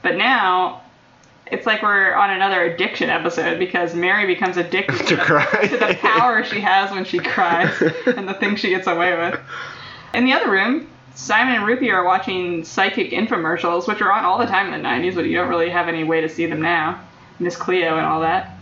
But 0.04 0.16
now 0.18 0.82
it's 1.52 1.66
like 1.66 1.82
we're 1.82 2.14
on 2.14 2.32
another 2.32 2.64
addiction 2.64 3.10
episode 3.10 3.60
because 3.60 3.94
Mary 3.96 4.26
becomes 4.26 4.58
addicted 4.58 4.98
to, 5.08 5.16
To 5.16 5.16
the, 5.16 5.68
to 5.70 5.78
the 5.78 5.98
power 6.00 6.44
she 6.44 6.60
has 6.62 6.92
when 6.92 7.06
she 7.06 7.20
cries 7.20 7.82
and 8.06 8.28
the 8.28 8.34
things 8.34 8.60
she 8.60 8.70
gets 8.70 8.88
away 8.88 9.18
with. 9.18 9.40
In 10.14 10.26
the 10.26 10.34
other 10.34 10.50
room, 10.50 10.88
Simon 11.16 11.56
and 11.56 11.66
Ruthie 11.66 11.92
are 11.92 12.04
watching 12.04 12.64
psychic 12.64 13.12
infomercials, 13.12 13.88
which 13.88 14.02
are 14.02 14.12
on 14.12 14.24
all 14.24 14.38
the 14.38 14.46
time 14.46 14.72
in 14.72 14.82
the 14.82 14.88
90s, 14.88 15.16
but 15.16 15.26
you 15.26 15.36
don't 15.36 15.50
really 15.50 15.70
have 15.70 15.88
any 15.88 16.04
way 16.04 16.22
to 16.22 16.30
see 16.30 16.46
them 16.46 16.62
now. 16.62 17.02
Miss 17.40 17.56
Cleo 17.56 17.98
and 17.98 18.06
all 18.06 18.22
that. 18.22 18.58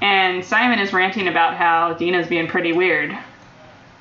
And 0.00 0.44
Simon 0.44 0.78
is 0.78 0.92
ranting 0.92 1.28
about 1.28 1.56
how 1.56 1.94
Dina's 1.94 2.26
being 2.26 2.46
pretty 2.46 2.72
weird 2.72 3.10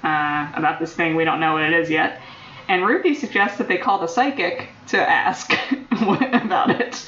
uh, 0.03 0.51
about 0.53 0.79
this 0.79 0.93
thing. 0.93 1.15
We 1.15 1.23
don't 1.23 1.39
know 1.39 1.53
what 1.53 1.63
it 1.63 1.73
is 1.73 1.89
yet. 1.89 2.19
And 2.67 2.85
Ruthie 2.85 3.15
suggests 3.15 3.57
that 3.57 3.67
they 3.67 3.77
call 3.77 3.99
the 3.99 4.07
psychic 4.07 4.69
to 4.87 4.97
ask 4.97 5.53
about 5.91 6.69
it. 6.71 7.07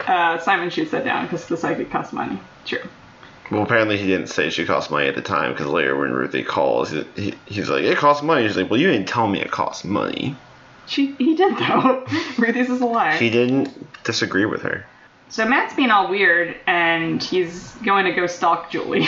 Uh, 0.00 0.38
Simon 0.38 0.70
shoots 0.70 0.90
that 0.90 1.04
down 1.04 1.26
because 1.26 1.46
the 1.46 1.56
psychic 1.56 1.90
costs 1.90 2.12
money. 2.12 2.38
True. 2.64 2.82
Well, 3.50 3.62
apparently 3.62 3.98
he 3.98 4.06
didn't 4.06 4.28
say 4.28 4.50
she 4.50 4.64
cost 4.64 4.90
money 4.90 5.06
at 5.06 5.14
the 5.14 5.22
time 5.22 5.52
because 5.52 5.66
later 5.66 5.96
when 5.96 6.12
Ruthie 6.12 6.42
calls, 6.42 6.90
he, 6.90 7.04
he, 7.14 7.34
he's 7.46 7.68
like, 7.68 7.84
it 7.84 7.98
costs 7.98 8.22
money. 8.22 8.46
She's 8.46 8.56
like, 8.56 8.70
well, 8.70 8.80
you 8.80 8.90
didn't 8.90 9.08
tell 9.08 9.28
me 9.28 9.40
it 9.40 9.50
costs 9.50 9.84
money. 9.84 10.36
She 10.86 11.12
he 11.12 11.34
did 11.34 11.56
though. 11.56 12.06
Ruthie's 12.38 12.70
is 12.70 12.80
a 12.80 12.86
liar. 12.86 13.16
He 13.16 13.30
didn't 13.30 14.04
disagree 14.04 14.44
with 14.44 14.62
her. 14.62 14.84
So 15.28 15.46
Matt's 15.46 15.74
being 15.74 15.90
all 15.90 16.08
weird 16.08 16.56
and 16.66 17.22
he's 17.22 17.72
going 17.76 18.04
to 18.04 18.12
go 18.12 18.26
stalk 18.26 18.70
Julie. 18.70 19.06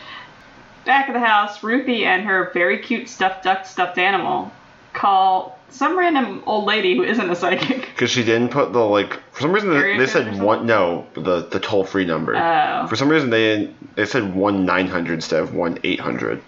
Back 0.84 1.08
of 1.08 1.14
the 1.14 1.20
house, 1.20 1.62
Ruthie 1.62 2.04
and 2.04 2.24
her 2.24 2.50
very 2.52 2.78
cute 2.78 3.08
stuffed 3.08 3.44
duck 3.44 3.66
stuffed 3.66 3.98
animal 3.98 4.50
call 4.92 5.58
some 5.72 5.98
random 5.98 6.42
old 6.46 6.64
lady 6.64 6.96
who 6.96 7.02
isn't 7.02 7.30
a 7.30 7.34
psychic. 7.34 7.80
Because 7.80 8.10
she 8.10 8.24
didn't 8.24 8.50
put 8.50 8.72
the, 8.72 8.80
like, 8.80 9.20
for 9.32 9.40
some 9.40 9.52
reason 9.52 9.70
they 9.70 9.96
code 9.96 10.08
said 10.08 10.40
one, 10.40 10.66
no, 10.66 11.06
the, 11.14 11.46
the 11.46 11.58
toll 11.60 11.84
free 11.84 12.04
number. 12.04 12.36
Oh. 12.36 12.86
For 12.88 12.96
some 12.96 13.08
reason 13.08 13.30
they 13.30 13.72
they 13.94 14.06
said 14.06 14.34
1 14.34 14.64
900 14.64 15.14
instead 15.14 15.42
of 15.42 15.54
1 15.54 15.80
800. 15.82 16.42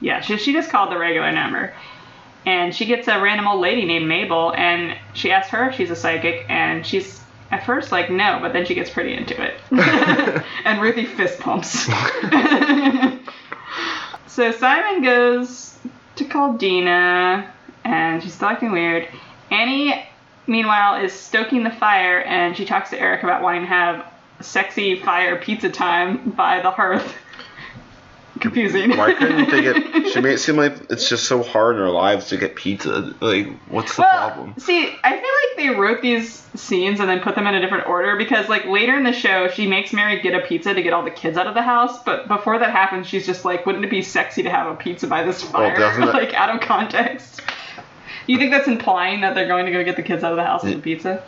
Yeah, 0.00 0.20
she, 0.20 0.36
she 0.36 0.52
just 0.52 0.70
called 0.70 0.92
the 0.92 0.98
regular 0.98 1.32
number. 1.32 1.74
And 2.46 2.74
she 2.74 2.86
gets 2.86 3.08
a 3.08 3.20
random 3.20 3.48
old 3.48 3.60
lady 3.60 3.84
named 3.84 4.06
Mabel, 4.08 4.54
and 4.56 4.96
she 5.12 5.30
asks 5.32 5.50
her 5.50 5.68
if 5.68 5.74
she's 5.74 5.90
a 5.90 5.96
psychic, 5.96 6.46
and 6.48 6.86
she's 6.86 7.20
at 7.50 7.66
first 7.66 7.92
like, 7.92 8.10
no, 8.10 8.38
but 8.40 8.52
then 8.52 8.64
she 8.64 8.74
gets 8.74 8.90
pretty 8.90 9.14
into 9.14 9.34
it. 9.42 9.54
and 10.64 10.80
Ruthie 10.80 11.04
fist 11.04 11.40
pumps. 11.40 11.70
so 14.26 14.52
Simon 14.52 15.02
goes 15.02 15.76
to 16.16 16.24
call 16.24 16.54
Dina, 16.54 17.52
and 17.88 18.22
she's 18.22 18.34
still 18.34 18.48
acting 18.48 18.70
weird. 18.72 19.08
Annie, 19.50 20.06
meanwhile, 20.46 21.02
is 21.02 21.12
stoking 21.12 21.64
the 21.64 21.70
fire, 21.70 22.20
and 22.20 22.56
she 22.56 22.64
talks 22.64 22.90
to 22.90 23.00
Eric 23.00 23.22
about 23.22 23.42
wanting 23.42 23.62
to 23.62 23.68
have 23.68 24.04
sexy 24.40 24.96
fire 25.00 25.36
pizza 25.36 25.70
time 25.70 26.30
by 26.30 26.60
the 26.60 26.70
hearth. 26.70 27.14
Confusing. 28.40 28.96
Why 28.96 29.14
couldn't 29.14 29.50
they 29.50 29.62
get, 29.62 30.06
she 30.12 30.20
made 30.20 30.34
it 30.34 30.38
seem 30.38 30.54
like 30.56 30.72
it's 30.90 31.08
just 31.08 31.24
so 31.24 31.42
hard 31.42 31.74
in 31.74 31.82
our 31.82 31.90
lives 31.90 32.28
to 32.28 32.36
get 32.36 32.54
pizza. 32.54 33.12
Like, 33.20 33.48
what's 33.68 33.96
the 33.96 34.02
Well, 34.02 34.28
problem? 34.28 34.54
see, 34.58 34.94
I 35.02 35.10
feel 35.10 35.20
like 35.20 35.56
they 35.56 35.80
wrote 35.80 36.02
these 36.02 36.46
scenes 36.54 37.00
and 37.00 37.08
then 37.08 37.18
put 37.18 37.34
them 37.34 37.48
in 37.48 37.56
a 37.56 37.60
different 37.60 37.88
order 37.88 38.14
because, 38.16 38.48
like, 38.48 38.64
later 38.66 38.96
in 38.96 39.02
the 39.02 39.12
show, 39.12 39.48
she 39.48 39.66
makes 39.66 39.92
Mary 39.92 40.20
get 40.20 40.34
a 40.34 40.46
pizza 40.46 40.72
to 40.72 40.82
get 40.82 40.92
all 40.92 41.02
the 41.02 41.10
kids 41.10 41.36
out 41.36 41.48
of 41.48 41.54
the 41.54 41.62
house. 41.62 42.00
But 42.04 42.28
before 42.28 42.60
that 42.60 42.70
happens, 42.70 43.08
she's 43.08 43.26
just 43.26 43.44
like, 43.44 43.66
"Wouldn't 43.66 43.84
it 43.84 43.90
be 43.90 44.02
sexy 44.02 44.44
to 44.44 44.50
have 44.50 44.70
a 44.70 44.76
pizza 44.76 45.08
by 45.08 45.24
this 45.24 45.42
fire?" 45.42 45.74
doesn't 45.76 46.06
like 46.12 46.32
out 46.34 46.54
of 46.54 46.60
context. 46.60 47.37
You 48.28 48.38
think 48.38 48.52
that's 48.52 48.68
implying 48.68 49.22
that 49.22 49.34
they're 49.34 49.48
going 49.48 49.66
to 49.66 49.72
go 49.72 49.82
get 49.82 49.96
the 49.96 50.02
kids 50.02 50.22
out 50.22 50.30
of 50.32 50.36
the 50.36 50.44
house 50.44 50.62
with 50.62 50.82
pizza? 50.82 51.24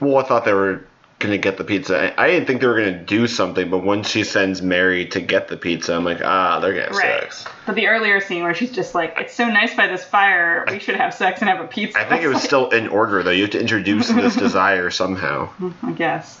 Well, 0.00 0.18
I 0.18 0.24
thought 0.24 0.44
they 0.44 0.52
were 0.52 0.84
gonna 1.20 1.38
get 1.38 1.58
the 1.58 1.64
pizza. 1.64 2.14
I, 2.18 2.24
I 2.24 2.26
didn't 2.28 2.46
think 2.46 2.62
they 2.62 2.66
were 2.66 2.76
gonna 2.76 3.04
do 3.04 3.26
something, 3.26 3.68
but 3.70 3.84
once 3.84 4.08
she 4.08 4.24
sends 4.24 4.62
Mary 4.62 5.04
to 5.08 5.20
get 5.20 5.48
the 5.48 5.56
pizza, 5.58 5.94
I'm 5.94 6.04
like, 6.04 6.22
ah, 6.24 6.58
they're 6.60 6.72
gonna 6.72 6.86
have 6.86 6.96
Right. 6.96 7.20
sex. 7.20 7.44
But 7.66 7.74
the 7.74 7.86
earlier 7.88 8.20
scene 8.22 8.42
where 8.42 8.54
she's 8.54 8.72
just 8.72 8.94
like, 8.94 9.14
"It's 9.18 9.34
so 9.34 9.46
nice 9.48 9.74
by 9.74 9.86
this 9.86 10.02
fire. 10.02 10.64
We 10.70 10.78
should 10.78 10.96
have 10.96 11.12
sex 11.12 11.40
and 11.42 11.50
have 11.50 11.60
a 11.60 11.66
pizza." 11.66 12.00
I 12.00 12.04
think 12.04 12.22
it 12.22 12.28
was 12.28 12.36
like, 12.38 12.44
still 12.46 12.70
in 12.70 12.88
order 12.88 13.22
though. 13.22 13.30
You 13.30 13.42
have 13.42 13.50
to 13.50 13.60
introduce 13.60 14.08
this 14.08 14.34
desire 14.46 14.88
somehow. 14.88 15.50
I 15.82 15.92
guess. 15.92 16.40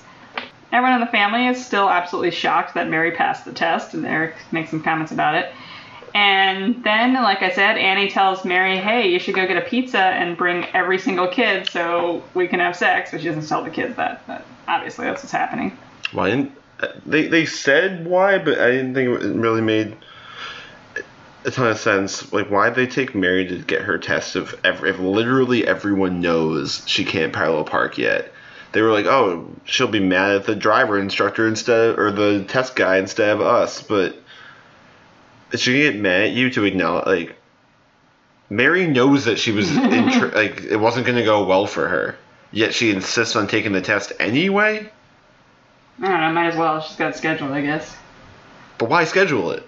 Everyone 0.72 0.94
in 0.94 1.00
the 1.00 1.12
family 1.12 1.46
is 1.46 1.64
still 1.64 1.90
absolutely 1.90 2.30
shocked 2.30 2.74
that 2.74 2.88
Mary 2.88 3.10
passed 3.12 3.44
the 3.44 3.52
test, 3.52 3.92
and 3.92 4.06
Eric 4.06 4.34
makes 4.50 4.70
some 4.70 4.82
comments 4.82 5.12
about 5.12 5.34
it. 5.34 5.52
And 6.14 6.82
then, 6.82 7.14
like 7.14 7.42
I 7.42 7.50
said, 7.50 7.78
Annie 7.78 8.10
tells 8.10 8.44
Mary, 8.44 8.76
hey, 8.76 9.08
you 9.08 9.18
should 9.18 9.34
go 9.34 9.46
get 9.46 9.56
a 9.56 9.60
pizza 9.60 9.98
and 9.98 10.36
bring 10.36 10.64
every 10.74 10.98
single 10.98 11.28
kid 11.28 11.68
so 11.70 12.22
we 12.34 12.48
can 12.48 12.60
have 12.60 12.76
sex, 12.76 13.10
but 13.10 13.20
she 13.20 13.28
doesn't 13.28 13.46
tell 13.46 13.62
the 13.62 13.70
kids 13.70 13.96
that. 13.96 14.26
But 14.26 14.44
obviously, 14.66 15.06
that's 15.06 15.22
what's 15.22 15.32
happening. 15.32 15.76
Why 16.12 16.30
didn't 16.30 16.52
uh, 16.80 16.88
they? 17.06 17.28
They 17.28 17.46
said 17.46 18.06
why, 18.06 18.38
but 18.38 18.58
I 18.58 18.70
didn't 18.72 18.94
think 18.94 19.20
it 19.20 19.26
really 19.36 19.60
made 19.60 19.96
a 21.44 21.50
ton 21.50 21.68
of 21.68 21.78
sense. 21.78 22.32
Like, 22.32 22.50
why 22.50 22.70
they 22.70 22.86
take 22.86 23.14
Mary 23.14 23.46
to 23.46 23.58
get 23.58 23.82
her 23.82 23.98
test 23.98 24.36
if 24.36 24.54
ev- 24.64 24.84
if 24.84 24.98
literally 24.98 25.66
everyone 25.66 26.20
knows 26.20 26.82
she 26.86 27.04
can't 27.04 27.32
parallel 27.32 27.64
park 27.64 27.98
yet? 27.98 28.32
They 28.72 28.82
were 28.82 28.92
like, 28.92 29.06
oh, 29.06 29.48
she'll 29.64 29.88
be 29.88 30.00
mad 30.00 30.36
at 30.36 30.44
the 30.44 30.54
driver 30.54 30.98
instructor 30.98 31.46
instead, 31.48 31.98
or 31.98 32.12
the 32.12 32.44
test 32.44 32.76
guy 32.76 32.98
instead 32.98 33.30
of 33.30 33.40
us. 33.40 33.82
But 33.82 34.16
is 35.52 35.60
she 35.60 35.72
gonna 35.72 35.92
get 35.92 36.00
mad 36.00 36.22
at 36.22 36.30
you 36.32 36.50
to 36.50 36.64
acknowledge 36.64 37.06
like? 37.06 37.36
Mary 38.48 38.86
knows 38.88 39.26
that 39.26 39.38
she 39.38 39.52
was 39.52 39.70
in 39.76 40.10
tr- 40.10 40.26
like 40.26 40.62
it 40.62 40.76
wasn't 40.76 41.06
gonna 41.06 41.24
go 41.24 41.44
well 41.44 41.66
for 41.66 41.88
her, 41.88 42.16
yet 42.50 42.74
she 42.74 42.90
insists 42.90 43.36
on 43.36 43.46
taking 43.46 43.72
the 43.72 43.80
test 43.80 44.12
anyway. 44.18 44.90
I 46.02 46.08
don't 46.08 46.20
know, 46.20 46.32
might 46.32 46.48
as 46.48 46.56
well. 46.56 46.80
She's 46.80 46.96
got 46.96 47.16
scheduled, 47.16 47.52
I 47.52 47.60
guess. 47.60 47.94
But 48.78 48.88
why 48.88 49.04
schedule 49.04 49.50
it? 49.52 49.62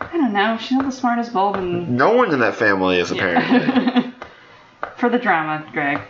I 0.00 0.12
don't 0.12 0.32
know. 0.32 0.58
She's 0.58 0.72
not 0.72 0.84
the 0.84 0.92
smartest 0.92 1.32
bulb 1.32 1.56
in 1.56 1.96
No 1.96 2.14
one 2.14 2.32
in 2.32 2.40
that 2.40 2.56
family 2.56 2.98
is 2.98 3.10
apparently. 3.10 4.12
For 4.96 5.08
the 5.08 5.18
drama, 5.18 5.64
Greg. 5.72 6.00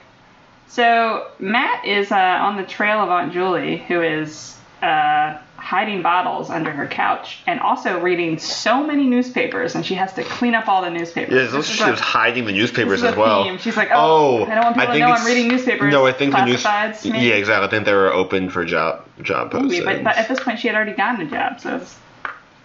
So 0.69 1.31
Matt 1.39 1.85
is 1.85 2.11
uh, 2.11 2.17
on 2.17 2.57
the 2.57 2.65
trail 2.65 2.99
of 3.01 3.11
Aunt 3.11 3.33
Julie, 3.33 3.77
who 3.77 4.01
is 4.03 4.57
uh, 4.83 5.39
hiding 5.65 6.03
bottles 6.03 6.51
under 6.51 6.71
her 6.71 6.87
couch 6.87 7.39
and 7.47 7.59
also 7.59 7.99
reading 7.99 8.39
so 8.39 8.87
many 8.87 9.05
newspapers, 9.07 9.75
and 9.75 9.85
she 9.85 9.95
has 9.95 10.13
to 10.13 10.23
clean 10.23 10.55
up 10.55 10.69
all 10.69 10.83
the 10.83 10.91
newspapers. 10.91 11.33
yeah, 11.33 11.41
it 11.41 11.53
looks 11.53 11.69
This 11.69 11.81
like 11.81 11.81
is 11.81 11.85
she 11.87 11.91
was 11.93 12.01
hiding 12.01 12.45
the 12.45 12.53
newspapers 12.53 13.03
as 13.03 13.17
well. 13.17 13.45
theme. 13.45 13.57
She's 13.57 13.75
like, 13.75 13.89
oh, 13.91 14.41
oh 14.41 14.45
I 14.45 14.55
don't 14.55 14.65
want 14.65 14.77
people 14.77 14.87
to 14.89 14.93
think 14.93 15.07
know 15.07 15.13
I'm 15.13 15.27
reading 15.27 15.49
newspapers. 15.49 15.91
No, 15.91 16.05
I 16.05 16.13
think 16.13 16.35
the 16.35 16.45
news. 16.45 16.63
maybe? 17.07 17.27
Yeah, 17.27 17.35
exactly. 17.37 17.67
I 17.67 17.71
think 17.71 17.87
they 17.87 17.95
were 17.95 18.13
open 18.13 18.51
for 18.51 18.63
job 18.67 19.09
job 19.23 19.55
Maybe, 19.55 19.83
but, 19.83 20.05
but 20.05 20.17
at 20.17 20.29
this 20.29 20.39
point, 20.39 20.59
she 20.59 20.69
had 20.69 20.77
already 20.77 20.93
gotten 20.93 21.27
a 21.27 21.31
job, 21.31 21.59
so 21.61 21.77
it's, 21.77 21.97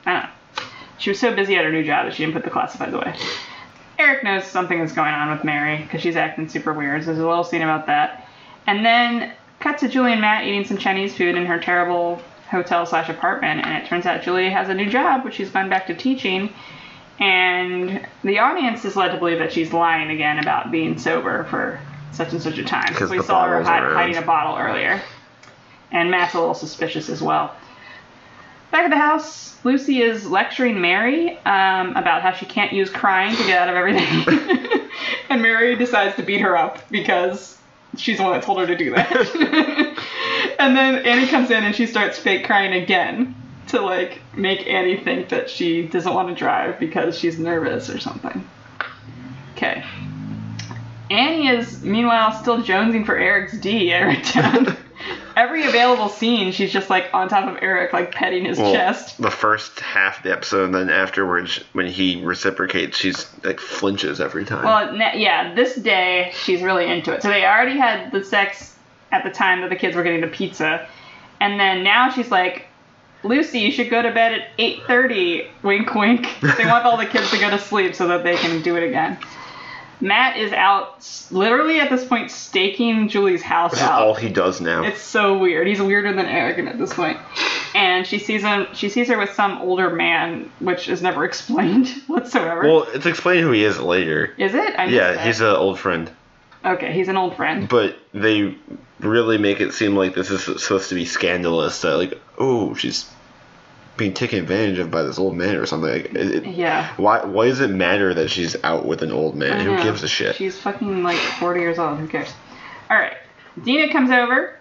I 0.06 0.14
don't 0.14 0.24
know. 0.24 0.30
She 0.98 1.10
was 1.10 1.20
so 1.22 1.34
busy 1.34 1.56
at 1.56 1.64
her 1.64 1.72
new 1.72 1.86
job 1.86 2.06
that 2.06 2.16
she 2.16 2.26
didn't 2.26 2.34
put 2.36 2.44
the 2.44 2.50
classifieds 2.50 2.92
away. 2.94 3.16
Eric 3.98 4.26
knows 4.26 4.44
something 4.44 4.78
is 4.82 4.92
going 4.92 5.14
on 5.14 5.32
with 5.32 5.46
Mary 5.46 5.78
because 5.78 6.02
she's 6.02 6.18
acting 6.18 6.50
super 6.50 6.74
weird. 6.74 7.04
So 7.04 7.08
there's 7.08 7.20
a 7.20 7.26
little 7.26 7.46
scene 7.46 7.62
about 7.62 7.86
that, 7.86 8.28
and 8.68 8.86
then 8.86 9.32
cut 9.62 9.78
to 9.80 9.88
Julie 9.88 10.12
and 10.12 10.20
Matt 10.22 10.46
eating 10.46 10.66
some 10.66 10.78
Chinese 10.78 11.16
food 11.16 11.36
in 11.36 11.46
her 11.46 11.60
terrible 11.60 12.22
hotel 12.50 12.86
slash 12.86 13.10
apartment, 13.10 13.66
and 13.66 13.84
it 13.84 13.88
turns 13.88 14.06
out 14.06 14.24
Julie 14.24 14.50
has 14.50 14.70
a 14.70 14.74
new 14.74 14.90
job, 14.90 15.24
which 15.24 15.36
she's 15.36 15.50
gone 15.50 15.70
back 15.70 15.88
to 15.88 15.96
teaching. 15.96 16.54
And 17.20 18.08
the 18.24 18.40
audience 18.40 18.86
is 18.86 18.96
led 18.96 19.12
to 19.12 19.18
believe 19.18 19.40
that 19.40 19.52
she's 19.52 19.74
lying 19.74 20.10
again 20.10 20.40
about 20.40 20.72
being 20.72 20.98
sober 20.98 21.44
for 21.46 21.80
such 22.12 22.32
and 22.32 22.42
such 22.42 22.58
a 22.58 22.64
time. 22.64 22.88
Because 22.90 23.10
we 23.10 23.22
saw 23.22 23.46
her 23.46 23.62
hide, 23.62 23.84
hiding 23.84 24.18
a 24.18 24.22
bottle 24.22 24.58
earlier. 24.58 25.02
And 25.92 26.10
Matt's 26.10 26.34
a 26.34 26.40
little 26.40 26.54
suspicious 26.54 27.10
as 27.10 27.22
well. 27.22 27.56
Back 28.72 28.86
at 28.86 28.90
the 28.92 28.98
house, 28.98 29.58
Lucy 29.64 30.02
is 30.02 30.30
lecturing 30.30 30.80
Mary 30.80 31.38
um, 31.40 31.96
about 31.96 32.22
how 32.22 32.32
she 32.32 32.46
can't 32.46 32.72
use 32.72 32.90
crying 32.90 33.36
to 33.36 33.44
get 33.44 33.58
out 33.58 33.70
of 33.70 33.76
everything. 33.76 34.90
and 35.30 35.42
Mary 35.42 35.76
decides 35.76 36.16
to 36.18 36.24
beat 36.24 36.42
her 36.42 36.56
up 36.56 36.80
because 36.90 37.58
she's 37.98 38.18
the 38.18 38.24
one 38.24 38.34
that 38.34 38.44
told 38.44 38.60
her 38.60 38.68
to 38.68 38.78
do 38.78 38.92
that. 38.92 39.98
and 40.60 40.76
then 40.76 41.06
Annie 41.06 41.28
comes 41.28 41.50
in 41.50 41.64
and 41.64 41.76
she 41.76 41.88
starts 41.88 42.20
fake 42.20 42.46
crying 42.46 42.74
again 42.74 43.36
to 43.68 43.82
like 43.82 44.22
make 44.36 44.68
Annie 44.68 44.98
think 44.98 45.30
that 45.30 45.50
she 45.50 45.84
doesn't 45.84 46.14
want 46.14 46.30
to 46.30 46.36
drive 46.36 46.80
because 46.80 47.18
she's 47.18 47.40
nervous 47.40 47.90
or 47.90 48.00
something. 48.00 48.48
Okay. 49.56 49.84
Annie 51.10 51.48
is 51.48 51.82
meanwhile 51.84 52.32
still 52.32 52.62
jonesing 52.62 53.06
for 53.06 53.18
Eric's 53.18 53.58
D 53.58 53.92
every 53.92 54.22
time. 54.22 54.78
Every 55.36 55.66
available 55.66 56.10
scene, 56.10 56.52
she's 56.52 56.74
just 56.74 56.90
like 56.90 57.06
on 57.14 57.30
top 57.30 57.48
of 57.48 57.64
Eric, 57.64 57.94
like 57.94 58.12
petting 58.12 58.44
his 58.44 58.58
Well, 58.58 58.74
chest. 58.74 59.22
The 59.22 59.32
first 59.32 59.80
half 59.80 60.18
of 60.18 60.24
the 60.24 60.34
episode, 60.34 60.66
and 60.66 60.76
then 60.76 60.90
afterwards, 60.90 61.64
when 61.72 61.88
he 61.88 62.22
reciprocates, 62.22 62.98
she's 62.98 63.26
like 63.46 63.62
flinches 63.62 64.20
every 64.20 64.44
time. 64.44 64.66
Well, 64.66 64.96
yeah, 65.18 65.54
this 65.54 65.76
day 65.76 66.34
she's 66.44 66.62
really 66.62 66.88
into 66.92 67.14
it. 67.14 67.22
So 67.22 67.30
they 67.30 67.46
already 67.46 67.78
had 67.78 68.12
the 68.12 68.26
sex 68.26 68.76
at 69.12 69.24
the 69.24 69.30
time 69.32 69.62
that 69.62 69.70
the 69.70 69.76
kids 69.76 69.96
were 69.96 70.04
getting 70.04 70.22
the 70.22 70.28
pizza, 70.28 70.88
and 71.42 71.60
then 71.60 71.84
now 71.84 72.10
she's 72.10 72.30
like, 72.32 72.66
Lucy, 73.24 73.60
you 73.60 73.72
should 73.72 73.90
go 73.90 74.02
to 74.02 74.12
bed 74.12 74.34
at 74.34 74.58
8:30. 74.58 75.48
Wink, 75.64 75.94
wink. 75.94 76.28
They 76.58 76.66
want 76.66 76.86
all 76.86 76.96
the 76.98 77.06
kids 77.06 77.30
to 77.32 77.38
go 77.40 77.50
to 77.50 77.60
sleep 77.60 77.94
so 77.96 78.08
that 78.08 78.24
they 78.24 78.36
can 78.38 78.62
do 78.62 78.76
it 78.78 78.84
again. 78.84 79.18
Matt 80.02 80.38
is 80.38 80.54
out, 80.54 81.06
literally 81.30 81.82
at 81.82 81.90
this 81.90 82.06
point, 82.06 82.32
staking 82.32 83.10
Julie's 83.10 83.42
house 83.42 83.72
this 83.72 83.82
is 83.82 83.86
out. 83.86 84.02
all 84.02 84.14
he 84.16 84.30
does 84.30 84.62
now. 84.62 84.84
It's 84.86 85.02
so 85.02 85.38
weird. 85.38 85.68
He's 85.68 85.82
weirder 85.82 86.14
than 86.14 86.26
Eric 86.26 86.58
at 86.66 86.78
this 86.78 86.94
point. 86.94 87.18
And 87.76 88.08
she 88.08 88.18
sees 88.18 88.42
him. 88.42 88.68
She 88.74 88.88
sees 88.88 89.10
her 89.10 89.18
with 89.18 89.34
some 89.34 89.58
older 89.60 89.90
man, 89.90 90.50
which 90.60 90.88
is 90.88 91.02
never 91.02 91.26
explained 91.30 91.90
whatsoever. 92.08 92.62
well, 92.62 92.84
it's 92.94 93.06
explained 93.06 93.42
who 93.42 93.52
he 93.52 93.66
is 93.66 93.78
later. 93.78 94.34
is 94.38 94.54
it? 94.54 94.80
I 94.80 94.86
Yeah, 94.86 95.12
that. 95.16 95.26
he's 95.28 95.42
an 95.42 95.48
old 95.48 95.78
friend. 95.78 96.10
okay. 96.64 96.94
He's 96.94 97.10
an 97.10 97.18
old 97.18 97.36
friend. 97.36 97.68
But 97.68 97.98
they 98.14 98.56
really 99.00 99.38
make 99.38 99.62
it 99.62 99.74
seem 99.74 99.96
like 99.96 100.16
this 100.16 100.30
is 100.30 100.44
supposed 100.62 100.90
to 100.90 100.96
be 100.96 101.06
scandalous. 101.06 101.82
That 101.82 101.98
like, 101.98 102.20
oh, 102.38 102.74
she's 102.74 103.10
being 103.98 104.14
taken 104.14 104.40
advantage 104.40 104.80
of 104.80 104.90
by 104.92 105.04
this 105.04 105.20
old 105.20 105.36
man 105.36 105.56
or 105.56 105.66
something. 105.66 105.92
Like, 105.92 106.14
it, 106.16 106.46
Yeah. 106.46 106.94
Why? 106.98 107.24
Why 107.26 107.48
does 107.48 107.60
it 107.60 107.70
matter 107.70 108.14
that 108.14 108.30
she's 108.30 108.56
out 108.64 108.86
with 108.86 109.02
an 109.04 109.12
old 109.12 109.36
man? 109.36 109.66
Who 109.66 109.82
gives 109.84 110.04
a 110.04 110.08
shit? 110.08 110.36
She's 110.36 110.58
fucking 110.58 111.04
like 111.04 111.18
40 111.18 111.60
years 111.60 111.80
old. 111.80 112.00
Who 112.00 112.08
cares? 112.08 112.34
All 112.90 112.98
right. 112.98 113.18
Dina 113.64 113.92
comes 113.92 114.10
over. 114.10 114.56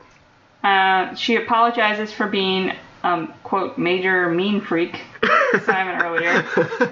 Uh, 0.62 1.14
she 1.14 1.36
apologizes 1.36 2.12
for 2.12 2.26
being, 2.26 2.72
um, 3.04 3.32
quote, 3.44 3.78
major 3.78 4.28
mean 4.28 4.60
freak. 4.60 5.00
Simon 5.64 6.00
earlier. 6.02 6.44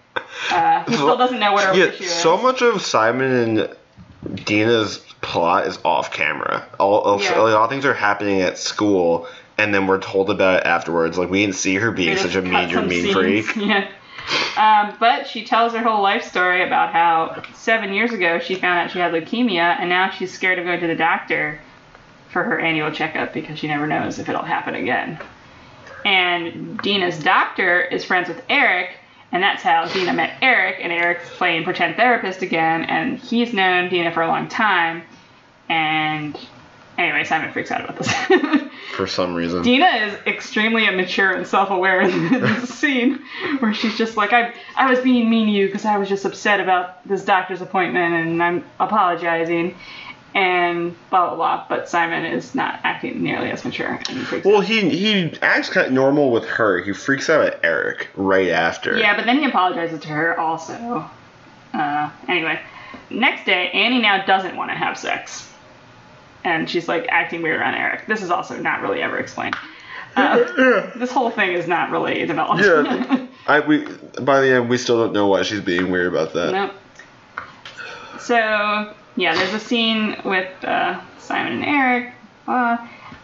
Uh, 0.50 0.84
he 0.84 0.94
still 0.94 1.16
doesn't 1.16 1.40
know 1.40 1.52
what 1.52 1.64
her 1.64 1.74
yeah, 1.74 1.86
issue 1.86 2.04
is. 2.04 2.10
so 2.10 2.36
much 2.36 2.62
of 2.62 2.80
Simon 2.80 3.32
and 3.32 4.44
Dina's 4.44 5.04
plot 5.26 5.66
is 5.66 5.78
off 5.84 6.12
camera. 6.12 6.64
All, 6.78 7.00
all, 7.00 7.20
Yeah. 7.20 7.38
like, 7.40 7.54
all 7.54 7.66
things 7.68 7.84
are 7.84 7.92
happening 7.94 8.40
at 8.42 8.58
school, 8.58 9.26
and 9.58 9.74
then 9.74 9.86
we're 9.86 9.98
told 10.00 10.30
about 10.30 10.60
it 10.60 10.66
afterwards. 10.66 11.18
Like 11.18 11.28
we 11.30 11.40
didn't 11.42 11.56
see 11.56 11.74
her 11.74 11.90
being 11.90 12.16
such 12.16 12.36
a 12.36 12.42
major 12.42 12.80
mean 12.82 13.12
scenes. 13.12 13.14
freak. 13.14 13.56
Yeah. 13.56 13.88
Um, 14.56 14.96
but 14.98 15.28
she 15.28 15.44
tells 15.44 15.72
her 15.72 15.78
whole 15.80 16.02
life 16.02 16.24
story 16.24 16.64
about 16.66 16.92
how 16.92 17.42
seven 17.54 17.92
years 17.92 18.12
ago 18.12 18.40
she 18.40 18.56
found 18.56 18.80
out 18.80 18.90
she 18.90 18.98
had 18.98 19.12
leukemia, 19.12 19.78
and 19.78 19.88
now 19.88 20.10
she's 20.10 20.32
scared 20.32 20.58
of 20.58 20.64
going 20.64 20.80
to 20.80 20.86
the 20.88 20.96
doctor 20.96 21.60
for 22.30 22.42
her 22.42 22.58
annual 22.58 22.90
checkup 22.90 23.32
because 23.32 23.58
she 23.58 23.68
never 23.68 23.86
knows 23.86 24.18
if 24.18 24.28
it'll 24.28 24.42
happen 24.42 24.74
again. 24.74 25.18
And 26.04 26.78
Dina's 26.78 27.18
doctor 27.22 27.80
is 27.82 28.04
friends 28.04 28.28
with 28.28 28.42
Eric, 28.48 28.96
and 29.32 29.42
that's 29.42 29.62
how 29.62 29.86
Dina 29.86 30.12
met 30.12 30.34
Eric, 30.42 30.78
and 30.80 30.92
Eric's 30.92 31.28
playing 31.36 31.64
pretend 31.64 31.96
therapist 31.96 32.42
again, 32.42 32.84
and 32.84 33.18
he's 33.18 33.52
known 33.52 33.88
Dina 33.88 34.10
for 34.12 34.22
a 34.22 34.28
long 34.28 34.48
time. 34.48 35.02
And 35.68 36.38
anyway, 36.98 37.24
Simon 37.24 37.52
freaks 37.52 37.70
out 37.70 37.82
about 37.82 37.96
this. 37.96 38.62
For 38.96 39.06
some 39.06 39.34
reason. 39.34 39.62
Dina 39.62 39.86
is 39.86 40.14
extremely 40.26 40.86
immature 40.86 41.32
and 41.32 41.46
self-aware 41.46 42.02
in 42.02 42.32
this 42.40 42.74
scene, 42.74 43.20
where 43.58 43.74
she's 43.74 43.96
just 43.96 44.16
like, 44.16 44.32
"I, 44.32 44.54
I 44.76 44.90
was 44.90 45.00
being 45.00 45.28
mean 45.28 45.46
to 45.46 45.52
you 45.52 45.66
because 45.66 45.84
I 45.84 45.98
was 45.98 46.08
just 46.08 46.24
upset 46.24 46.60
about 46.60 47.06
this 47.06 47.24
doctor's 47.24 47.60
appointment, 47.60 48.14
and 48.14 48.42
I'm 48.42 48.64
apologizing." 48.80 49.76
And 50.34 50.94
blah 51.08 51.28
blah 51.28 51.36
blah. 51.36 51.66
But 51.68 51.88
Simon 51.88 52.26
is 52.26 52.54
not 52.54 52.80
acting 52.84 53.22
nearly 53.22 53.50
as 53.50 53.64
mature. 53.64 53.98
And 54.08 54.26
he 54.26 54.40
well, 54.44 54.58
out. 54.58 54.64
he 54.64 54.88
he 54.90 55.32
acts 55.40 55.70
kind 55.70 55.86
of 55.86 55.92
normal 55.94 56.30
with 56.30 56.44
her. 56.44 56.78
He 56.82 56.92
freaks 56.92 57.30
out 57.30 57.46
at 57.46 57.60
Eric 57.62 58.08
right 58.16 58.50
after. 58.50 58.98
Yeah, 58.98 59.16
but 59.16 59.24
then 59.24 59.38
he 59.38 59.46
apologizes 59.46 60.00
to 60.00 60.08
her 60.08 60.38
also. 60.38 61.08
Uh, 61.72 62.10
anyway, 62.28 62.60
next 63.10 63.46
day, 63.46 63.70
Annie 63.70 64.00
now 64.00 64.24
doesn't 64.24 64.56
want 64.56 64.70
to 64.70 64.76
have 64.76 64.98
sex. 64.98 65.50
And 66.46 66.70
she's 66.70 66.86
like 66.86 67.06
acting 67.08 67.42
weird 67.42 67.58
around 67.60 67.74
Eric. 67.74 68.06
This 68.06 68.22
is 68.22 68.30
also 68.30 68.56
not 68.56 68.80
really 68.80 69.02
ever 69.02 69.18
explained. 69.18 69.56
Uh, 70.14 70.90
this 70.96 71.10
whole 71.10 71.28
thing 71.28 71.52
is 71.54 71.66
not 71.66 71.90
really 71.90 72.24
developed. 72.24 72.62
Yeah, 72.62 73.26
I 73.48 73.58
we 73.60 73.84
by 74.22 74.40
the 74.40 74.54
end 74.54 74.68
we 74.68 74.78
still 74.78 75.02
don't 75.02 75.12
know 75.12 75.26
why 75.26 75.42
she's 75.42 75.60
being 75.60 75.90
weird 75.90 76.06
about 76.06 76.32
that. 76.34 76.52
Nope. 76.52 76.72
So 78.20 78.94
yeah, 79.16 79.34
there's 79.34 79.54
a 79.54 79.60
scene 79.60 80.16
with 80.24 80.48
uh, 80.64 81.00
Simon 81.18 81.54
and 81.54 81.64
Eric, 81.64 82.12
uh, 82.46 82.76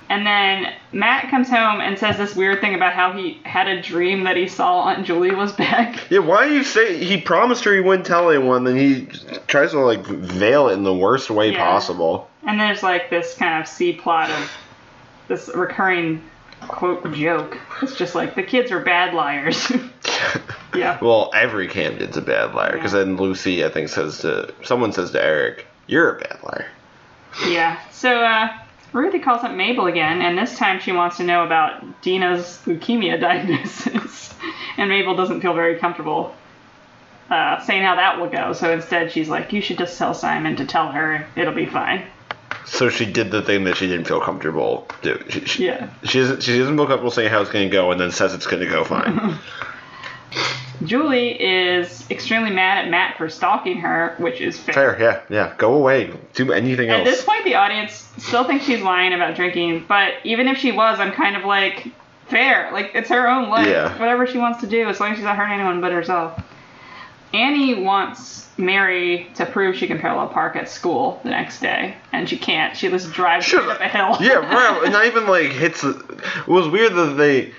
And 0.09 0.27
then 0.27 0.75
Matt 0.93 1.31
comes 1.31 1.49
home 1.49 1.81
and 1.81 1.99
says 1.99 2.19
this 2.19 2.35
weird 2.35 2.61
thing 2.61 2.75
about 2.75 2.93
how 2.93 3.13
he 3.13 3.41
had 3.45 3.69
a 3.69 3.81
dream 3.81 4.25
that 4.25 4.37
he 4.37 4.49
saw 4.49 4.83
Aunt 4.89 5.07
Julie 5.07 5.35
was 5.35 5.53
back. 5.53 6.01
Yeah, 6.11 6.19
why 6.21 6.49
do 6.49 6.55
you 6.55 6.65
say 6.65 7.03
he 7.03 7.21
promised 7.21 7.65
her 7.65 7.73
he 7.73 7.81
wouldn't 7.81 8.07
tell 8.07 8.31
anyone, 8.31 8.65
then 8.65 8.77
he 8.77 9.07
tries 9.47 9.71
to 9.71 9.81
like 9.81 10.05
veil 10.05 10.69
it 10.69 10.75
in 10.75 10.83
the 10.83 10.95
worst 10.95 11.31
way 11.31 11.53
Yeah. 11.53 11.65
possible. 11.65 12.29
And 12.47 12.59
there's 12.61 12.83
like 12.83 13.11
this 13.11 13.35
kind 13.35 13.61
of 13.63 13.69
C 13.69 13.93
plot 13.93 14.31
of 14.31 14.51
this 15.29 15.51
recurring 15.55 16.23
quote 16.69 17.13
joke. 17.13 17.59
It's 17.83 17.97
just 17.97 18.15
like 18.15 18.35
the 18.35 18.43
kids 18.43 18.71
are 18.73 18.81
bad 18.81 19.15
liars. 19.15 19.71
yeah. 20.75 20.99
well, 21.03 21.31
every 21.35 21.69
Camden's 21.69 22.17
a 22.17 22.23
bad 22.23 22.55
liar, 22.55 22.73
because 22.73 22.93
Yeah. 22.93 23.01
then 23.01 23.17
Lucy, 23.17 23.65
I 23.65 23.69
think, 23.69 23.89
says 23.89 24.19
to 24.19 24.53
someone 24.65 24.93
says 24.93 25.11
to 25.13 25.23
Eric, 25.23 25.67
"You're 25.87 26.17
a 26.17 26.21
bad 26.21 26.39
liar." 26.43 26.67
Yeah. 27.49 27.79
So 27.91 28.23
uh, 28.23 28.49
Ruthie 28.93 29.19
calls 29.21 29.43
up 29.45 29.53
Mabel 29.53 29.87
again, 29.87 30.21
and 30.23 30.37
this 30.37 30.57
time 30.59 30.81
she 30.81 30.93
wants 30.93 31.17
to 31.19 31.25
know 31.25 31.45
about 31.45 32.03
Dina's 32.03 32.61
leukemia 32.67 33.21
diagnosis. 33.21 34.35
and 34.77 34.89
Mabel 34.89 35.17
doesn't 35.17 35.41
feel 35.41 35.55
very 35.55 35.79
comfortable 35.79 36.35
uh, 37.31 37.61
saying 37.65 37.83
how 37.83 37.97
that 37.97 38.19
will 38.21 38.29
go. 38.29 38.53
So 38.53 38.73
instead, 38.73 39.11
she's 39.13 39.29
like, 39.29 39.53
"You 39.53 39.61
should 39.63 39.79
just 39.79 39.97
tell 39.99 40.15
Simon 40.15 40.57
to 40.57 40.67
tell 40.67 40.93
her 40.93 41.27
it'll 41.37 41.55
be 41.55 41.67
fine." 41.67 42.05
So 42.67 42.89
she 42.89 43.05
did 43.07 43.31
the 43.31 43.43
thing 43.43 43.65
that 43.65 43.77
she 43.77 43.87
didn't 43.89 44.07
feel 44.07 44.21
comfortable 44.21 44.87
doing. 45.03 45.23
She, 45.29 45.45
she, 45.47 45.67
Yeah. 45.67 45.91
she 46.05 46.21
doesn't. 46.21 46.43
She 46.43 46.59
doesn't 46.59 46.77
feel 46.77 46.87
comfortable 46.87 47.11
saying 47.11 47.31
how 47.31 47.41
it's 47.43 47.51
going 47.51 47.69
to 47.69 47.73
go, 47.73 47.91
and 47.91 48.01
then 48.01 48.11
says 48.13 48.35
it's 48.35 48.47
going 48.47 48.63
to 48.63 48.69
go 48.69 48.85
fine. 48.85 49.39
Julie 50.85 51.41
is 51.41 52.11
extremely 52.11 52.51
mad 52.51 52.85
at 52.85 52.91
Matt 52.91 53.17
for 53.17 53.29
stalking 53.29 53.79
her, 53.79 54.15
which 54.19 54.41
is 54.41 54.59
fair. 54.59 54.75
Fair, 54.75 55.01
yeah, 55.01 55.21
yeah. 55.29 55.55
Go 55.57 55.75
away. 55.75 56.13
Do 56.35 56.53
anything 56.53 56.91
else. 56.91 57.01
At 57.01 57.05
this 57.05 57.25
point, 57.25 57.45
the 57.45 57.55
audience 57.55 58.09
still 58.19 58.45
thinks 58.45 58.65
she's 58.65 58.81
lying 58.83 59.13
about 59.13 59.37
drinking, 59.37 59.85
but 59.87 60.15
even 60.25 60.49
if 60.49 60.59
she 60.59 60.73
was, 60.73 60.99
I'm 60.99 61.13
kind 61.13 61.37
of 61.37 61.45
like, 61.45 61.87
fair. 62.29 62.71
Like, 62.73 62.93
it's 62.95 63.11
her 63.11 63.29
own 63.29 63.49
life. 63.49 63.69
Yeah. 63.69 63.97
Whatever 64.01 64.27
she 64.27 64.39
wants 64.39 64.61
to 64.63 64.67
do, 64.67 64.89
as 64.89 64.99
long 64.99 65.11
as 65.13 65.19
she's 65.19 65.25
not 65.25 65.37
hurting 65.37 65.55
anyone 65.55 65.81
but 65.81 65.93
herself. 65.93 66.41
Annie 67.35 67.83
wants 67.83 68.49
Mary 68.59 69.29
to 69.35 69.47
prove 69.47 69.77
she 69.77 69.87
can 69.87 69.99
parallel 69.99 70.29
park 70.29 70.57
at 70.57 70.69
school 70.69 71.21
the 71.25 71.31
next 71.31 71.61
day, 71.61 71.95
and 72.13 72.29
she 72.29 72.37
can't. 72.37 72.77
She 72.77 72.89
just 72.89 73.13
drives 73.13 73.47
Sure. 73.47 73.71
up 73.71 73.81
a 73.81 73.89
hill. 73.89 74.17
yeah, 74.21 74.35
right. 74.35 74.83
And 74.85 74.93
not 74.93 75.07
even 75.07 75.27
like 75.27 75.51
hits. 75.51 75.83
It 75.85 75.97
was 76.47 76.69
weird 76.69 76.95
that 76.95 77.15
they, 77.17 77.53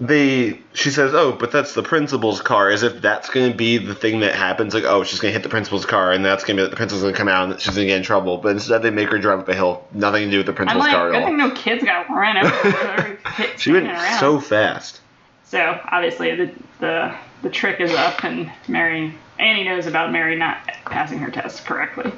they. 0.00 0.60
She 0.74 0.90
says, 0.90 1.14
"Oh, 1.14 1.32
but 1.32 1.52
that's 1.52 1.74
the 1.74 1.82
principal's 1.82 2.40
car." 2.40 2.70
As 2.70 2.82
if 2.82 3.00
that's 3.00 3.30
going 3.30 3.50
to 3.50 3.56
be 3.56 3.78
the 3.78 3.94
thing 3.94 4.20
that 4.20 4.34
happens. 4.34 4.74
Like, 4.74 4.84
oh, 4.84 5.04
she's 5.04 5.20
going 5.20 5.30
to 5.32 5.38
hit 5.38 5.42
the 5.44 5.48
principal's 5.48 5.86
car, 5.86 6.12
and 6.12 6.24
that's 6.24 6.44
going 6.44 6.56
to 6.56 6.64
be 6.64 6.70
the 6.70 6.76
principal's 6.76 7.02
going 7.02 7.14
to 7.14 7.18
come 7.18 7.28
out, 7.28 7.50
and 7.50 7.60
she's 7.60 7.74
going 7.74 7.86
to 7.86 7.92
get 7.92 7.96
in 7.98 8.02
trouble. 8.02 8.38
But 8.38 8.50
instead, 8.50 8.82
they 8.82 8.90
make 8.90 9.08
her 9.10 9.18
drive 9.18 9.38
up 9.40 9.48
a 9.48 9.54
hill. 9.54 9.84
Nothing 9.92 10.24
to 10.24 10.30
do 10.30 10.36
with 10.38 10.46
the 10.46 10.52
I'm 10.52 10.56
principal's 10.56 10.84
like, 10.84 10.92
car 10.94 11.08
good 11.10 11.16
at 11.16 11.22
all. 11.22 11.28
thing 11.28 11.36
no 11.38 11.50
kids 11.52 11.84
got 11.84 12.08
run 12.10 12.36
over. 12.38 13.18
She 13.58 13.72
went 13.72 13.86
around. 13.86 14.18
so 14.18 14.40
fast. 14.40 15.00
So 15.44 15.80
obviously 15.90 16.34
the 16.34 16.50
the 16.80 17.14
the 17.42 17.50
trick 17.50 17.80
is 17.80 17.92
up, 17.92 18.24
and 18.24 18.50
Mary 18.66 19.14
Annie 19.38 19.64
knows 19.64 19.86
about 19.86 20.12
Mary 20.12 20.36
not 20.36 20.58
passing 20.86 21.18
her 21.18 21.30
test 21.30 21.64
correctly. 21.64 22.12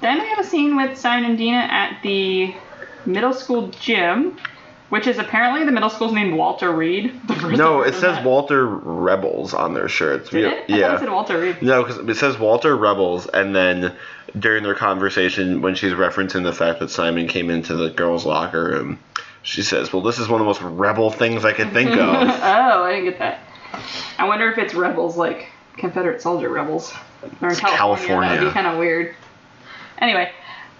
Then 0.00 0.20
we 0.20 0.28
have 0.28 0.38
a 0.38 0.44
scene 0.44 0.76
with 0.76 0.96
Simon 0.98 1.30
and 1.30 1.38
Dina 1.38 1.56
at 1.58 2.02
the 2.02 2.54
middle 3.04 3.32
school 3.32 3.68
gym, 3.68 4.36
which 4.90 5.06
is 5.06 5.18
apparently 5.18 5.64
the 5.64 5.72
middle 5.72 5.90
school's 5.90 6.12
named 6.12 6.34
Walter 6.34 6.70
Reed. 6.70 7.18
No, 7.46 7.82
it 7.82 7.92
says 7.92 8.16
that. 8.16 8.24
Walter 8.24 8.66
Rebels 8.66 9.54
on 9.54 9.72
their 9.72 9.88
shirts. 9.88 10.30
Did 10.30 10.44
it? 10.44 10.64
I 10.70 10.76
Yeah. 10.76 10.94
it 10.94 10.98
said 10.98 11.10
Walter 11.10 11.40
Reed. 11.40 11.62
No, 11.62 11.82
because 11.82 11.98
it 12.08 12.16
says 12.16 12.38
Walter 12.38 12.76
Rebels, 12.76 13.26
and 13.26 13.54
then 13.54 13.94
during 14.38 14.62
their 14.62 14.74
conversation, 14.74 15.62
when 15.62 15.74
she's 15.74 15.92
referencing 15.92 16.42
the 16.42 16.52
fact 16.52 16.80
that 16.80 16.90
Simon 16.90 17.28
came 17.28 17.50
into 17.50 17.74
the 17.74 17.88
girls' 17.88 18.26
locker 18.26 18.64
room, 18.64 18.98
she 19.42 19.62
says, 19.62 19.92
"Well, 19.92 20.02
this 20.02 20.18
is 20.18 20.28
one 20.28 20.40
of 20.40 20.44
the 20.44 20.48
most 20.48 20.62
rebel 20.76 21.10
things 21.10 21.44
I 21.44 21.52
could 21.52 21.72
think 21.72 21.90
of." 21.90 21.98
oh. 21.98 22.82
I 22.84 22.92
didn't 22.92 23.04
get 23.10 23.18
that. 23.20 23.40
I 24.18 24.26
wonder 24.26 24.50
if 24.50 24.58
it's 24.58 24.74
rebels 24.74 25.16
like 25.16 25.48
Confederate 25.76 26.22
soldier 26.22 26.48
rebels. 26.48 26.92
Or 27.40 27.50
in 27.50 27.56
California, 27.56 28.30
That 28.30 28.42
would 28.42 28.48
be 28.48 28.52
kind 28.52 28.66
of 28.66 28.78
weird. 28.78 29.14
Anyway, 29.98 30.30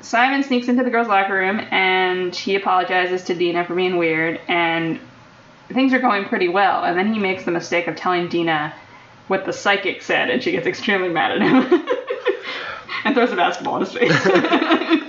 Simon 0.00 0.42
sneaks 0.42 0.68
into 0.68 0.84
the 0.84 0.90
girls' 0.90 1.08
locker 1.08 1.34
room 1.34 1.60
and 1.70 2.34
he 2.34 2.54
apologizes 2.54 3.24
to 3.24 3.34
Dina 3.34 3.64
for 3.64 3.74
being 3.74 3.96
weird, 3.96 4.40
and 4.48 5.00
things 5.68 5.92
are 5.92 5.98
going 5.98 6.24
pretty 6.26 6.48
well. 6.48 6.84
And 6.84 6.98
then 6.98 7.12
he 7.12 7.18
makes 7.18 7.44
the 7.44 7.50
mistake 7.50 7.86
of 7.88 7.96
telling 7.96 8.28
Dina 8.28 8.74
what 9.28 9.44
the 9.44 9.52
psychic 9.52 10.02
said, 10.02 10.30
and 10.30 10.42
she 10.42 10.52
gets 10.52 10.66
extremely 10.66 11.08
mad 11.08 11.32
at 11.32 11.42
him 11.42 11.88
and 13.04 13.14
throws 13.14 13.32
a 13.32 13.36
basketball 13.36 13.76
in 13.76 13.84
his 13.84 13.92
face. 13.92 15.02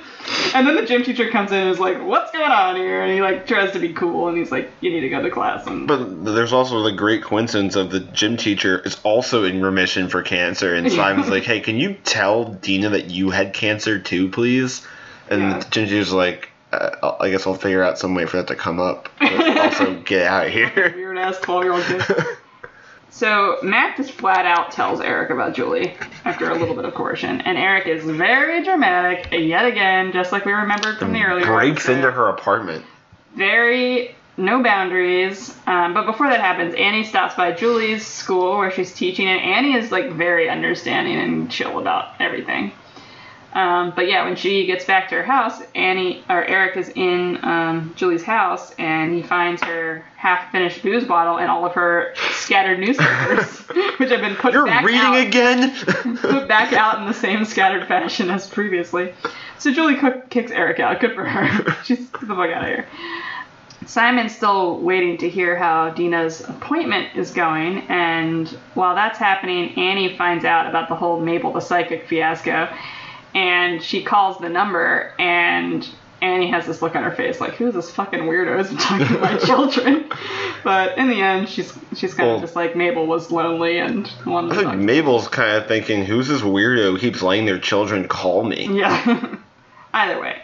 and 0.58 0.68
then 0.68 0.76
the 0.76 0.86
gym 0.86 1.04
teacher 1.04 1.30
comes 1.30 1.52
in 1.52 1.58
and 1.60 1.70
is 1.70 1.80
like, 1.80 2.02
"What's 2.04 2.32
going 2.32 2.52
on 2.52 2.76
here?" 2.76 3.02
And 3.04 3.14
he 3.14 3.22
like 3.22 3.46
tries 3.48 3.72
to 3.74 3.80
be 3.80 3.94
cool, 3.94 4.28
and 4.28 4.38
he's 4.38 4.52
like, 4.52 4.72
"You 4.82 4.90
need 4.90 5.02
to 5.02 5.10
go 5.10 5.22
to 5.22 5.30
class." 5.30 5.66
And 5.68 5.88
But 5.88 6.26
there's 6.26 6.54
also 6.54 6.84
the 6.84 6.92
great 6.92 7.24
coincidence 7.24 7.76
of 7.76 7.92
the 7.92 8.00
gym 8.00 8.38
teacher 8.38 8.80
is 8.80 8.98
also 9.04 9.44
in 9.44 9.62
remission 9.62 10.10
for 10.10 10.22
cancer, 10.24 10.74
and 10.76 10.92
Simon's 11.00 11.30
like, 11.30 11.44
"Hey, 11.44 11.60
can 11.60 11.78
you 11.78 11.96
tell 12.04 12.46
Dina 12.46 12.90
that 12.90 13.10
you 13.10 13.30
had 13.30 13.54
cancer 13.54 14.00
too, 14.00 14.30
please?" 14.30 14.86
And 15.30 15.42
Yeah. 15.42 15.58
the 15.60 15.66
gym 15.70 15.86
teacher's 15.86 16.14
like, 16.14 16.50
uh, 16.74 16.90
I'll- 17.04 17.30
guess 17.30 17.46
I'll 17.46 17.54
figure 17.54 17.84
out 17.84 18.00
some 18.00 18.16
way 18.16 18.26
for 18.26 18.38
that 18.38 18.48
to 18.48 18.56
come 18.56 18.80
up." 18.80 19.10
Also, 19.22 19.94
get 20.06 20.26
out 20.28 20.48
of 20.48 20.52
here. 20.54 20.72
weird 20.96 21.18
ass 21.18 21.38
12 21.40 21.64
year 21.64 21.74
old 21.74 21.84
kid. 21.84 22.04
So 23.10 23.58
Matt 23.64 23.98
just 23.98 24.12
flat 24.12 24.46
out 24.46 24.72
tells 24.72 25.02
Eric 25.02 25.30
about 25.32 25.56
Julie 25.56 25.96
after 26.26 26.50
a 26.52 26.58
little 26.58 26.76
bit 26.76 26.86
of 26.86 26.94
coercion, 26.94 27.42
and 27.42 27.58
Eric 27.58 27.88
is 27.88 28.04
very 28.04 28.64
dramatic 28.64 29.32
yet 29.32 29.66
again, 29.66 30.12
just 30.12 30.32
like 30.32 30.46
we 30.46 30.52
remembered 30.52 30.98
from 30.98 31.14
the 31.14 31.24
earlier. 31.24 31.46
breaks 31.46 31.86
episode. 31.86 31.94
into 31.94 32.12
her 32.12 32.30
apartment. 32.30 32.86
Very 33.36 34.16
no 34.38 34.62
boundaries. 34.62 35.56
Um, 35.66 35.94
but 35.94 36.06
before 36.06 36.30
that 36.30 36.40
happens, 36.40 36.76
Annie 36.76 37.04
stops 37.04 37.36
by 37.36 37.52
Julie's 37.54 38.06
school 38.06 38.58
where 38.58 38.72
she's 38.72 38.94
teaching, 38.94 39.28
and 39.28 39.40
Annie 39.40 39.76
is 39.76 39.92
like 39.92 40.12
very 40.12 40.50
understanding 40.50 41.18
and 41.18 41.50
chill 41.50 41.80
about 41.80 42.10
everything. 42.20 42.72
Um, 43.58 43.92
but 43.96 44.08
yeah, 44.08 44.24
when 44.24 44.36
she 44.36 44.68
gets 44.68 44.86
back 44.86 45.10
to 45.10 45.16
her 45.16 45.24
house, 45.24 45.64
Annie 45.74 46.24
or 46.30 46.46
Eric 46.46 46.78
is 46.78 46.90
in 46.90 47.44
um, 47.44 47.92
Julie's 47.96 48.24
house, 48.24 48.72
and 48.76 49.16
he 49.16 49.24
finds 49.24 49.64
her 49.64 50.06
half-finished 50.16 50.84
booze 50.84 51.06
bottle 51.06 51.40
and 51.40 51.50
all 51.50 51.66
of 51.66 51.74
her 51.74 52.14
scattered 52.34 52.78
newspapers, 52.78 53.58
which 53.98 54.12
have 54.12 54.22
been 54.22 54.36
put 54.36 54.54
You're 54.54 54.68
back 54.68 54.86
reading 54.86 55.02
out, 55.02 55.26
again? 55.26 55.76
put 56.18 56.48
back 56.48 56.72
out 56.74 57.00
in 57.00 57.08
the 57.08 57.16
same 57.16 57.46
scattered 57.46 57.88
fashion 57.88 58.30
as 58.30 58.48
previously. 58.48 59.12
So 59.58 59.74
Julie 59.74 59.96
cook, 59.96 60.30
kicks 60.30 60.52
Eric 60.52 60.80
out. 60.80 61.00
Good 61.00 61.16
for 61.16 61.26
her. 61.26 61.76
She's 61.84 61.98
get 61.98 62.22
the 62.22 62.28
fuck 62.28 62.52
out 62.52 62.62
of 62.62 62.68
here. 62.68 62.86
Simon's 63.88 64.36
still 64.36 64.80
waiting 64.82 65.18
to 65.18 65.30
hear 65.30 65.56
how 65.56 65.90
Dina's 65.90 66.42
appointment 66.42 67.16
is 67.16 67.32
going, 67.32 67.80
and 67.90 68.48
while 68.76 68.94
that's 68.94 69.18
happening, 69.18 69.76
Annie 69.80 70.16
finds 70.16 70.46
out 70.46 70.68
about 70.68 70.90
the 70.90 70.96
whole 70.96 71.20
Mabel 71.20 71.54
the 71.54 71.62
psychic 71.62 72.08
fiasco, 72.08 72.70
and 73.38 73.82
she 73.84 74.04
calls 74.04 74.40
the 74.40 74.50
number, 74.50 75.14
and 75.20 75.88
Annie 76.22 76.50
has 76.50 76.66
this 76.66 76.82
look 76.82 76.96
on 76.96 77.04
her 77.04 77.12
face 77.12 77.40
like, 77.40 77.54
"Who's 77.54 77.76
this 77.76 77.92
fucking 77.92 78.22
weirdo 78.22 78.66
who's 78.66 78.84
talking 78.84 79.08
to 79.08 79.20
my 79.20 79.38
children?" 79.46 80.10
But 80.64 80.98
in 80.98 81.08
the 81.10 81.22
end, 81.22 81.48
she's 81.48 81.72
she's 81.96 82.14
kind 82.16 82.28
Well- 82.28 82.36
of 82.38 82.42
just 82.42 82.56
like 82.56 82.76
Mabel 82.76 83.06
was 83.06 83.30
lonely 83.32 83.78
and 83.78 84.12
wanted 84.26 84.54
I 84.58 84.72
think. 84.72 84.82
Mabel's 84.82 85.28
kind 85.28 85.56
of 85.58 85.68
thinking, 85.68 86.04
who's 86.06 86.28
this 86.28 86.42
weirdo 86.42 86.92
who 86.92 86.98
keeps 87.00 87.22
letting 87.22 87.46
their 87.46 87.60
children 87.60 88.08
call 88.08 88.44
me? 88.44 88.68
Yeah. 88.72 89.36
Either 89.94 90.20
way. 90.20 90.42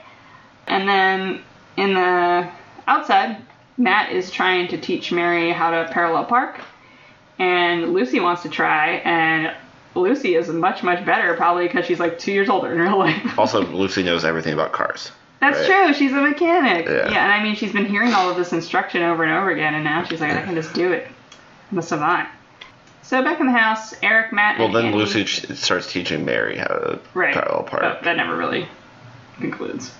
And 0.67 0.88
then 0.88 1.41
in 1.77 1.93
the 1.95 2.49
outside, 2.88 3.38
Matt 3.77 4.12
is 4.12 4.29
trying 4.32 4.67
to 4.69 4.77
teach 4.79 5.12
Mary 5.12 5.51
how 5.51 5.71
to 5.71 5.89
parallel 5.91 6.25
park, 6.25 6.62
and 7.39 7.93
Lucy 7.93 8.19
wants 8.19 8.43
to 8.43 8.49
try, 8.49 9.01
and 9.03 9.53
Lucy 9.95 10.36
is 10.36 10.47
much 10.49 10.82
much 10.84 11.06
better, 11.06 11.34
probably 11.36 11.67
because 11.67 11.86
she's 11.86 11.99
like 11.99 12.17
two 12.19 12.32
years 12.32 12.49
older 12.49 12.71
in 12.73 12.79
real 12.79 12.97
life. 12.99 13.38
Also, 13.38 13.62
Lucy 13.65 14.03
knows 14.03 14.25
everything 14.25 14.53
about 14.53 14.71
cars. 14.71 15.12
That's 15.39 15.58
right. 15.69 15.86
true. 15.88 15.93
She's 15.93 16.12
a 16.13 16.21
mechanic. 16.21 16.86
Yeah. 16.88 17.08
and 17.08 17.32
I 17.32 17.43
mean 17.43 17.56
she's 17.56 17.73
been 17.73 17.86
hearing 17.86 18.13
all 18.13 18.29
of 18.29 18.38
this 18.38 18.53
instruction 18.53 19.01
over 19.03 19.23
and 19.23 19.32
over 19.34 19.51
again, 19.51 19.73
and 19.75 19.84
now 19.84 20.03
she's 20.03 20.21
like, 20.21 20.32
I 20.32 20.41
can 20.41 20.56
just 20.56 20.73
do 20.73 20.91
it. 20.91 21.08
I'm 21.71 21.77
a 21.77 21.82
savant. 21.82 22.29
So 23.01 23.21
back 23.21 23.41
in 23.41 23.47
the 23.47 23.51
house, 23.51 23.93
Eric, 24.01 24.32
Matt, 24.32 24.58
Well, 24.58 24.67
and 24.67 24.75
then 24.75 24.86
Annie- 24.86 24.97
Lucy 24.97 25.25
ch- 25.25 25.45
starts 25.58 25.91
teaching 25.91 26.23
Mary 26.23 26.58
how 26.58 26.67
to 26.67 26.99
right. 27.13 27.34
parallel 27.34 27.63
park. 27.63 27.82
But 27.82 28.03
that 28.03 28.15
never 28.15 28.36
really 28.38 28.65
concludes. 29.39 29.91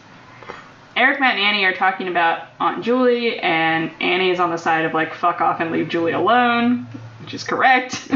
Eric, 0.96 1.20
Matt, 1.20 1.36
and 1.36 1.44
Annie 1.44 1.66
are 1.66 1.74
talking 1.74 2.08
about 2.08 2.48
Aunt 2.62 2.84
Julie, 2.84 3.40
and 3.40 3.92
Annie 4.00 4.30
is 4.32 4.40
on 4.40 4.52
the 4.52 4.58
side 4.58 4.86
of 4.86 4.94
like 4.94 5.14
fuck 5.14 5.42
off 5.42 5.60
and 5.60 5.72
leave 5.72 5.90
Julie 5.90 6.12
alone, 6.14 6.88
which 7.22 7.34
is 7.34 7.44
correct. 7.44 8.10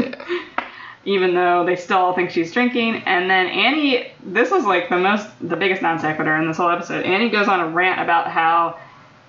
Even 1.04 1.34
though 1.34 1.64
they 1.64 1.76
still 1.76 2.12
think 2.12 2.30
she's 2.30 2.52
drinking, 2.52 3.02
and 3.06 3.30
then 3.30 3.46
Annie, 3.46 4.12
this 4.22 4.50
was 4.50 4.64
like 4.64 4.88
the 4.88 4.98
most, 4.98 5.26
the 5.40 5.56
biggest 5.56 5.80
non 5.80 5.98
sequitur 5.98 6.36
in 6.36 6.46
this 6.46 6.56
whole 6.56 6.70
episode. 6.70 7.04
Annie 7.06 7.30
goes 7.30 7.48
on 7.48 7.60
a 7.60 7.68
rant 7.68 8.00
about 8.00 8.30
how 8.30 8.78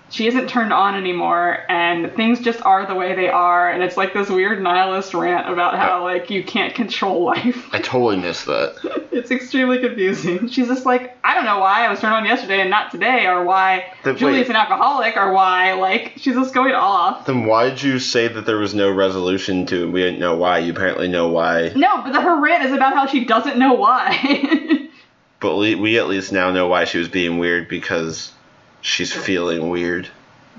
she 0.10 0.28
isn't 0.28 0.50
turned 0.50 0.74
on 0.74 0.96
anymore 0.96 1.60
and 1.70 2.12
things 2.16 2.40
just 2.40 2.62
are 2.64 2.86
the 2.86 2.96
way 2.96 3.16
they 3.16 3.30
are 3.30 3.70
and 3.70 3.84
it's 3.84 3.96
like 3.98 4.14
this 4.14 4.30
weird 4.30 4.62
nihilist 4.62 5.14
rant 5.14 5.50
about 5.52 5.78
how 5.78 6.04
like 6.04 6.30
you 6.30 6.44
can't 6.44 6.74
control 6.76 7.24
life. 7.26 7.68
I 7.74 7.80
totally 7.80 8.18
missed 8.18 8.46
that. 8.48 8.76
it's 9.12 9.32
extremely 9.32 9.80
confusing. 9.80 10.48
She's 10.48 10.68
just 10.68 10.86
like, 10.86 11.18
I 11.24 11.34
don't 11.36 11.46
know 11.46 11.60
why 11.60 11.86
I 11.86 11.90
was 11.90 12.00
turned 12.00 12.14
on 12.16 12.26
yesterday 12.26 12.62
and 12.62 12.70
not 12.70 12.92
today, 12.92 13.28
or 13.28 13.44
why 13.44 13.94
The- 14.04 14.14
Julie's 14.14 14.48
wait. 14.48 14.50
an 14.50 14.56
alcoholic, 14.56 15.16
or 15.18 15.32
why 15.34 15.74
like 15.74 16.14
she's 16.18 16.36
just 16.36 16.54
going 16.54 16.74
off. 16.74 17.26
Then 17.26 17.46
why 17.46 17.70
did 17.70 17.82
you 17.84 18.00
say 18.00 18.28
that 18.28 18.46
there 18.46 18.58
was 18.58 18.74
no 18.74 18.92
resolution 18.92 19.66
to 19.68 19.84
it? 19.84 19.92
We 19.92 20.02
didn't 20.02 20.20
know 20.20 20.36
why. 20.36 20.60
You 20.60 20.72
apparently 20.72 21.08
know 21.08 21.28
why. 21.30 21.72
No, 21.76 22.02
but 22.02 22.14
the, 22.14 22.22
her 22.22 22.42
rant 22.42 22.66
is 22.66 22.72
about 22.72 22.94
how 22.94 23.06
she 23.08 23.26
doesn't 23.26 23.58
know 23.58 23.74
why. 23.74 24.88
But 25.42 25.56
we, 25.56 25.74
we 25.76 25.98
at 25.98 26.10
least 26.10 26.34
now 26.34 26.52
know 26.52 26.68
why 26.68 26.84
she 26.84 26.98
was 26.98 27.08
being 27.08 27.38
weird 27.38 27.70
because 27.70 28.34
she's 28.82 29.12
feeling 29.14 29.70
weird. 29.70 30.10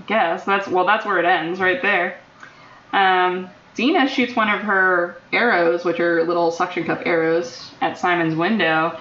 guess. 0.07 0.45
That's 0.45 0.69
well 0.69 0.87
that's 0.87 1.05
where 1.05 1.19
it 1.19 1.25
ends 1.25 1.61
right 1.61 1.81
there. 1.83 2.19
Um, 2.93 3.51
dina 3.75 4.09
shoots 4.09 4.35
one 4.35 4.51
of 4.51 4.61
her 4.61 5.17
arrows 5.33 5.85
which 5.85 6.01
are 6.01 6.25
little 6.25 6.51
suction 6.51 6.85
cup 6.85 7.01
arrows 7.07 7.71
at 7.81 7.97
simon's 7.97 8.35
window 8.35 8.99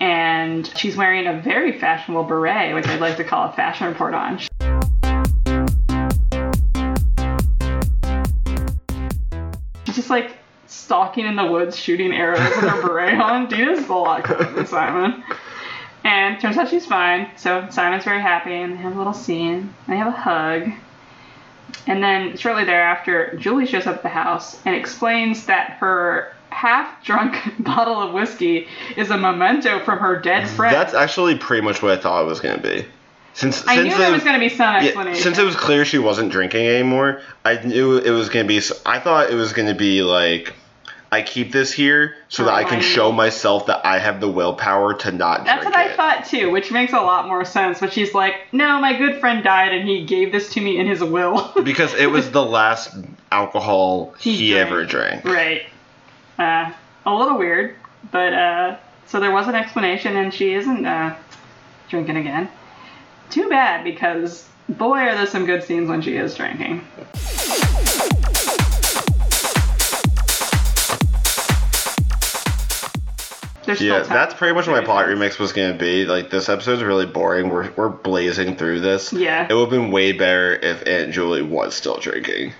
and 0.00 0.66
she's 0.76 0.96
wearing 0.96 1.26
a 1.26 1.40
very 1.40 1.78
fashionable 1.78 2.24
beret 2.24 2.74
which 2.74 2.86
i'd 2.86 3.00
like 3.00 3.16
to 3.16 3.24
call 3.24 3.48
a 3.48 3.52
fashion 3.52 3.86
report 3.86 4.14
on. 4.14 4.38
She's 9.84 9.96
just 9.96 10.10
like 10.10 10.36
stalking 10.66 11.26
in 11.26 11.34
the 11.34 11.46
woods 11.46 11.76
shooting 11.76 12.12
arrows 12.12 12.38
with 12.40 12.70
her 12.70 12.82
beret 12.82 13.18
on. 13.18 13.48
Dina's 13.48 13.88
a 13.88 13.92
lot 13.92 14.24
cooler 14.24 14.52
than 14.52 14.66
simon 14.66 15.24
and 16.04 16.40
turns 16.40 16.56
out 16.56 16.68
she's 16.68 16.86
fine. 16.86 17.30
So 17.36 17.68
Simon's 17.70 18.04
very 18.04 18.20
happy, 18.20 18.54
and 18.54 18.72
they 18.72 18.78
have 18.78 18.94
a 18.94 18.98
little 18.98 19.12
scene. 19.12 19.74
They 19.88 19.96
have 19.96 20.08
a 20.08 20.16
hug. 20.16 20.70
And 21.86 22.02
then 22.02 22.36
shortly 22.36 22.64
thereafter, 22.64 23.36
Julie 23.36 23.66
shows 23.66 23.86
up 23.86 23.96
at 23.96 24.02
the 24.02 24.08
house 24.08 24.58
and 24.64 24.74
explains 24.74 25.46
that 25.46 25.72
her 25.80 26.34
half 26.50 27.02
drunk 27.04 27.36
bottle 27.60 28.00
of 28.00 28.12
whiskey 28.12 28.68
is 28.96 29.10
a 29.10 29.16
memento 29.16 29.84
from 29.84 29.98
her 29.98 30.18
dead 30.18 30.48
friend. 30.48 30.74
That's 30.74 30.94
actually 30.94 31.38
pretty 31.38 31.62
much 31.62 31.82
what 31.82 31.92
I 31.92 32.00
thought 32.00 32.22
it 32.22 32.26
was 32.26 32.40
going 32.40 32.60
to 32.60 32.62
be. 32.62 32.86
Since 33.32 33.66
I 33.66 33.76
since 33.76 33.88
knew 33.88 33.94
it 33.94 33.98
there 33.98 34.12
was 34.12 34.24
going 34.24 34.34
to 34.34 34.40
be 34.40 34.48
some 34.48 34.84
yeah, 34.84 35.14
since 35.14 35.38
it 35.38 35.44
was 35.44 35.54
clear 35.54 35.84
she 35.84 35.98
wasn't 35.98 36.32
drinking 36.32 36.66
anymore, 36.66 37.22
I 37.44 37.62
knew 37.62 37.96
it 37.96 38.10
was 38.10 38.28
going 38.28 38.46
to 38.46 38.48
be. 38.48 38.60
I 38.84 38.98
thought 38.98 39.30
it 39.30 39.36
was 39.36 39.52
going 39.52 39.68
to 39.68 39.74
be 39.74 40.02
like, 40.02 40.52
I 41.12 41.22
keep 41.22 41.50
this 41.50 41.72
here 41.72 42.14
so 42.28 42.44
that 42.44 42.52
I 42.54 42.62
can 42.62 42.80
show 42.80 43.10
myself 43.10 43.66
that 43.66 43.84
I 43.84 43.98
have 43.98 44.20
the 44.20 44.28
willpower 44.28 44.94
to 44.94 45.10
not 45.10 45.38
drink. 45.44 45.46
That's 45.46 45.64
what 45.64 45.74
I 45.74 45.86
it. 45.90 45.96
thought 45.96 46.24
too, 46.26 46.50
which 46.52 46.70
makes 46.70 46.92
a 46.92 47.00
lot 47.00 47.26
more 47.26 47.44
sense. 47.44 47.80
But 47.80 47.92
she's 47.92 48.14
like, 48.14 48.34
no, 48.52 48.80
my 48.80 48.96
good 48.96 49.18
friend 49.18 49.42
died 49.42 49.72
and 49.72 49.88
he 49.88 50.04
gave 50.04 50.30
this 50.30 50.52
to 50.52 50.60
me 50.60 50.78
in 50.78 50.86
his 50.86 51.02
will. 51.02 51.52
because 51.64 51.92
it 51.94 52.06
was 52.06 52.30
the 52.30 52.44
last 52.44 52.94
alcohol 53.32 54.14
He 54.20 54.36
he, 54.36 54.50
drank. 54.52 54.66
ever 54.68 54.84
drank. 54.84 55.24
Right. 55.24 55.62
Uh, 56.38 56.72
a 57.04 57.12
little 57.14 57.36
weird, 57.38 57.74
but 58.12 58.32
uh, 58.32 58.76
so 59.06 59.18
there 59.18 59.32
was 59.32 59.48
an 59.48 59.54
explanation, 59.56 60.16
and 60.16 60.32
she 60.32 60.54
isn't 60.54 60.86
uh, 60.86 61.16
drinking 61.88 62.16
again. 62.18 62.48
Too 63.30 63.48
bad, 63.48 63.82
because 63.84 64.48
boy, 64.68 64.98
are 64.98 65.14
there 65.16 65.26
some 65.26 65.44
good 65.44 65.64
scenes 65.64 65.88
when 65.88 66.00
she 66.02 66.16
is 66.16 66.36
drinking. 66.36 66.86
There's 73.70 73.80
Yeah, 73.80 74.02
that's 74.02 74.34
pretty 74.34 74.52
much 74.52 74.66
what 74.66 74.80
my 74.80 74.84
plot 74.84 75.06
remix 75.06 75.38
was 75.38 75.52
gonna 75.52 75.74
be. 75.74 76.04
Like 76.04 76.28
this 76.28 76.48
episode's 76.48 76.82
really 76.82 77.06
boring. 77.06 77.50
We're 77.50 77.70
we're 77.72 77.88
blazing 77.88 78.56
through 78.56 78.80
this. 78.80 79.12
Yeah. 79.12 79.46
It 79.48 79.54
would 79.54 79.60
have 79.60 79.70
been 79.70 79.92
way 79.92 80.10
better 80.10 80.54
if 80.54 80.86
Aunt 80.88 81.12
Julie 81.12 81.42
was 81.42 81.76
still 81.76 81.96
drinking. 81.98 82.52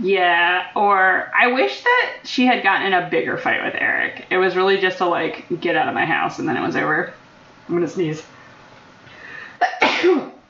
Yeah, 0.00 0.68
or 0.76 1.32
I 1.36 1.48
wish 1.48 1.82
that 1.82 2.20
she 2.22 2.46
had 2.46 2.62
gotten 2.62 2.86
in 2.86 2.92
a 2.92 3.10
bigger 3.10 3.36
fight 3.36 3.64
with 3.64 3.74
Eric. 3.74 4.26
It 4.30 4.36
was 4.36 4.54
really 4.54 4.78
just 4.78 4.98
to 4.98 5.06
like 5.06 5.46
get 5.60 5.74
out 5.74 5.88
of 5.88 5.94
my 5.94 6.04
house 6.04 6.38
and 6.38 6.48
then 6.48 6.56
it 6.56 6.62
was 6.62 6.76
over. 6.76 7.12
I'm 7.68 7.74
gonna 7.74 7.88
sneeze. 7.88 8.22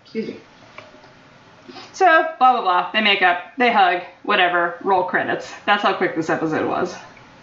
Excuse 0.03 0.29
me. 0.29 0.37
So, 1.95 2.07
blah 2.39 2.53
blah 2.53 2.61
blah. 2.61 2.93
They 2.93 3.01
make 3.01 3.23
up, 3.23 3.57
they 3.57 3.73
hug, 3.73 4.03
whatever, 4.23 4.77
roll 4.83 5.05
credits. 5.05 5.51
That's 5.65 5.83
how 5.83 5.95
quick 5.95 6.15
this 6.15 6.29
episode 6.29 6.69
was. 6.69 6.95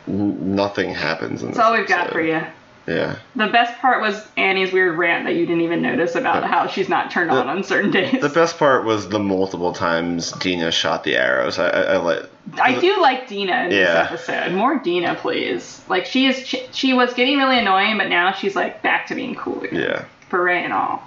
Nothing 0.08 0.94
happens 0.94 1.42
in 1.42 1.50
this. 1.50 1.58
That's 1.58 1.68
all 1.68 1.78
we've 1.78 1.88
got 1.88 2.08
episode. 2.08 2.14
for 2.14 2.22
you. 2.22 2.42
Yeah. 2.88 3.18
The 3.36 3.48
best 3.48 3.78
part 3.82 4.02
was 4.02 4.26
Annie's 4.38 4.72
weird 4.72 4.98
rant 4.98 5.26
that 5.26 5.36
you 5.36 5.46
didn't 5.46 5.60
even 5.64 5.82
notice 5.82 6.16
about 6.16 6.42
The- 6.44 6.48
how 6.48 6.68
she's 6.68 6.88
not 6.88 7.12
turned 7.12 7.30
on 7.30 7.46
the- 7.46 7.52
on 7.52 7.64
certain 7.66 7.92
days. 7.92 8.22
The 8.22 8.30
best 8.30 8.58
part 8.58 8.86
was 8.86 9.10
the 9.10 9.20
multiple 9.20 9.74
times 9.74 10.32
Dina 10.32 10.72
shot 10.72 11.04
the 11.04 11.18
arrows. 11.18 11.60
I, 11.60 11.68
I, 11.70 11.82
I 11.82 11.98
let. 11.98 12.30
I 12.62 12.80
do 12.80 13.02
like 13.02 13.28
Dina 13.28 13.66
in 13.66 13.72
Yeah. 13.72 14.04
this 14.10 14.30
episode. 14.30 14.54
More 14.54 14.80
Dina, 14.80 15.16
please. 15.16 15.82
Like 15.90 16.06
she 16.06 16.28
is, 16.28 16.48
she, 16.48 16.66
she 16.72 16.94
was 16.94 17.14
getting 17.14 17.38
really 17.38 17.60
annoying, 17.60 17.98
but 17.98 18.08
now 18.08 18.32
she's 18.32 18.56
like 18.56 18.82
back 18.82 19.08
to 19.08 19.16
being 19.16 19.36
cool. 19.36 19.66
Yeah. 19.70 20.06
Beret 20.30 20.64
and 20.64 20.72
all. 20.72 21.04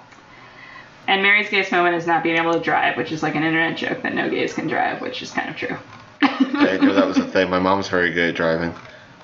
And 1.07 1.23
Mary's 1.23 1.49
gayest 1.49 1.71
moment 1.71 1.95
is 1.95 2.05
not 2.05 2.21
being 2.21 2.37
able 2.37 2.53
to 2.53 2.59
drive, 2.59 2.95
which 2.95 3.11
is 3.11 3.23
like 3.23 3.33
an 3.33 3.41
internet 3.41 3.75
joke 3.75 4.03
that 4.03 4.13
no 4.13 4.29
gays 4.29 4.53
can 4.53 4.67
drive, 4.67 5.01
which 5.01 5.23
is 5.23 5.31
kind 5.31 5.49
of 5.49 5.55
true. 5.55 5.75
Know 6.21 6.93
that 6.93 7.07
was 7.07 7.17
a 7.25 7.25
thing. 7.25 7.49
My 7.49 7.57
mom's 7.57 7.87
very 7.89 8.11
good 8.13 8.29
at 8.29 8.35
driving. 8.35 8.71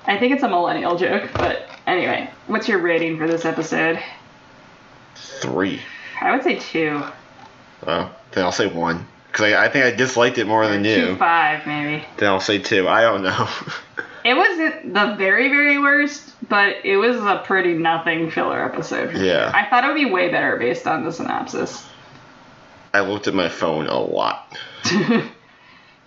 I 0.08 0.18
think 0.18 0.32
it's 0.34 0.42
a 0.42 0.48
millennial 0.48 0.96
joke, 0.96 1.30
but 1.36 1.68
anyway, 1.86 2.30
what's 2.46 2.66
your 2.66 2.78
rating 2.78 3.18
for 3.18 3.28
this 3.28 3.44
episode? 3.44 4.00
Three. 5.14 5.80
I 6.20 6.32
would 6.34 6.42
say 6.42 6.58
two. 6.58 7.02
Oh, 7.86 8.12
then 8.32 8.44
I'll 8.44 8.50
say 8.52 8.66
one. 8.66 9.06
Because 9.26 9.52
I, 9.52 9.66
I 9.66 9.68
think 9.68 9.84
I 9.84 9.90
disliked 9.90 10.38
it 10.38 10.46
more 10.46 10.66
than 10.66 10.82
Two 10.82 10.88
you. 10.88 11.16
five 11.16 11.66
maybe. 11.66 12.04
Then 12.16 12.28
I'll 12.30 12.40
say 12.40 12.58
two. 12.58 12.88
I 12.88 13.02
don't 13.02 13.22
know. 13.22 13.48
It 14.24 14.34
wasn't 14.36 14.92
the 14.92 15.14
very 15.16 15.48
very 15.48 15.78
worst, 15.78 16.34
but 16.48 16.84
it 16.84 16.96
was 16.96 17.16
a 17.16 17.40
pretty 17.46 17.72
nothing 17.74 18.30
filler 18.30 18.62
episode. 18.62 19.16
Yeah. 19.16 19.50
I 19.54 19.64
thought 19.70 19.84
it 19.84 19.86
would 19.86 19.94
be 19.94 20.10
way 20.10 20.28
better 20.28 20.56
based 20.58 20.86
on 20.86 21.04
the 21.04 21.12
synopsis. 21.12 21.86
I 22.92 23.00
looked 23.00 23.26
at 23.28 23.32
my 23.32 23.48
phone 23.48 23.86
a 23.86 23.98
lot. 23.98 24.58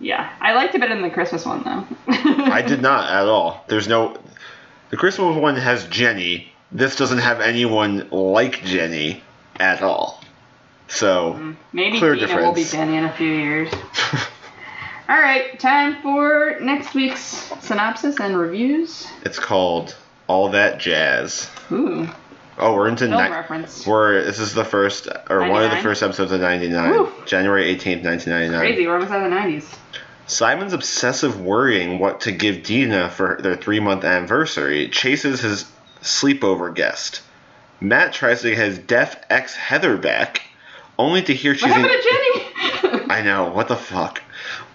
yeah, 0.02 0.30
I 0.40 0.52
liked 0.54 0.74
it 0.74 0.80
better 0.80 0.94
than 0.94 1.02
the 1.02 1.10
Christmas 1.10 1.46
one 1.46 1.62
though. 1.62 1.86
I 2.08 2.60
did 2.62 2.82
not 2.90 3.10
at 3.10 3.26
all. 3.26 3.64
There's 3.68 3.88
no. 3.88 4.18
The 4.90 4.96
Christmas 4.98 5.36
one 5.36 5.56
has 5.56 5.86
Jenny. 5.86 6.52
This 6.70 6.96
doesn't 6.96 7.18
have 7.18 7.40
anyone 7.40 8.08
like 8.10 8.62
Jenny 8.64 9.22
at 9.58 9.82
all. 9.82 10.22
So, 10.88 11.34
mm, 11.34 11.56
Maybe 11.72 11.98
Clear 11.98 12.14
Dina 12.16 12.36
will 12.36 12.52
be. 12.52 12.64
Jenny 12.64 12.96
in 12.96 13.04
a 13.04 13.12
few 13.12 13.32
years. 13.32 13.72
All 15.08 15.18
right, 15.20 15.58
time 15.58 16.00
for 16.02 16.58
next 16.60 16.94
week's 16.94 17.52
synopsis 17.60 18.20
and 18.20 18.36
reviews. 18.38 19.06
it's 19.24 19.38
called 19.38 19.96
All 20.26 20.50
That 20.50 20.78
Jazz. 20.80 21.50
Ooh, 21.70 22.08
Oh, 22.58 22.74
we're 22.74 22.88
into 22.88 23.06
film 23.08 23.22
ni- 23.22 23.30
reference. 23.30 23.86
We're 23.86 24.22
this 24.24 24.38
is 24.38 24.54
the 24.54 24.64
first 24.64 25.08
or 25.30 25.48
one 25.48 25.62
of 25.64 25.70
the 25.70 25.78
first 25.78 26.02
episodes 26.02 26.32
of 26.32 26.40
'99, 26.40 26.90
Woo. 26.90 27.12
January 27.26 27.74
18th, 27.74 28.04
1999. 28.04 28.58
Crazy, 28.60 28.86
we're 28.86 28.94
almost 28.94 29.10
out 29.12 29.24
of 29.24 29.30
the 29.30 29.36
90s. 29.36 29.64
Simon's 30.26 30.72
obsessive 30.72 31.40
worrying 31.40 31.98
what 31.98 32.20
to 32.22 32.32
give 32.32 32.62
Dina 32.62 33.08
for 33.10 33.38
their 33.42 33.56
three 33.56 33.80
month 33.80 34.04
anniversary 34.04 34.88
chases 34.88 35.40
his 35.40 35.70
sleepover 36.02 36.74
guest. 36.74 37.22
Matt 37.80 38.12
tries 38.12 38.42
to 38.42 38.50
get 38.50 38.58
his 38.58 38.78
deaf 38.78 39.16
ex 39.28 39.54
Heather 39.56 39.96
back, 39.96 40.42
only 40.98 41.22
to 41.22 41.34
hear 41.34 41.54
she's 41.54 41.70
What 41.70 41.78
en- 41.78 41.84
to 41.88 42.88
Jenny? 42.90 43.04
I 43.10 43.22
know 43.22 43.50
what 43.50 43.68
the 43.68 43.76
fuck. 43.76 44.22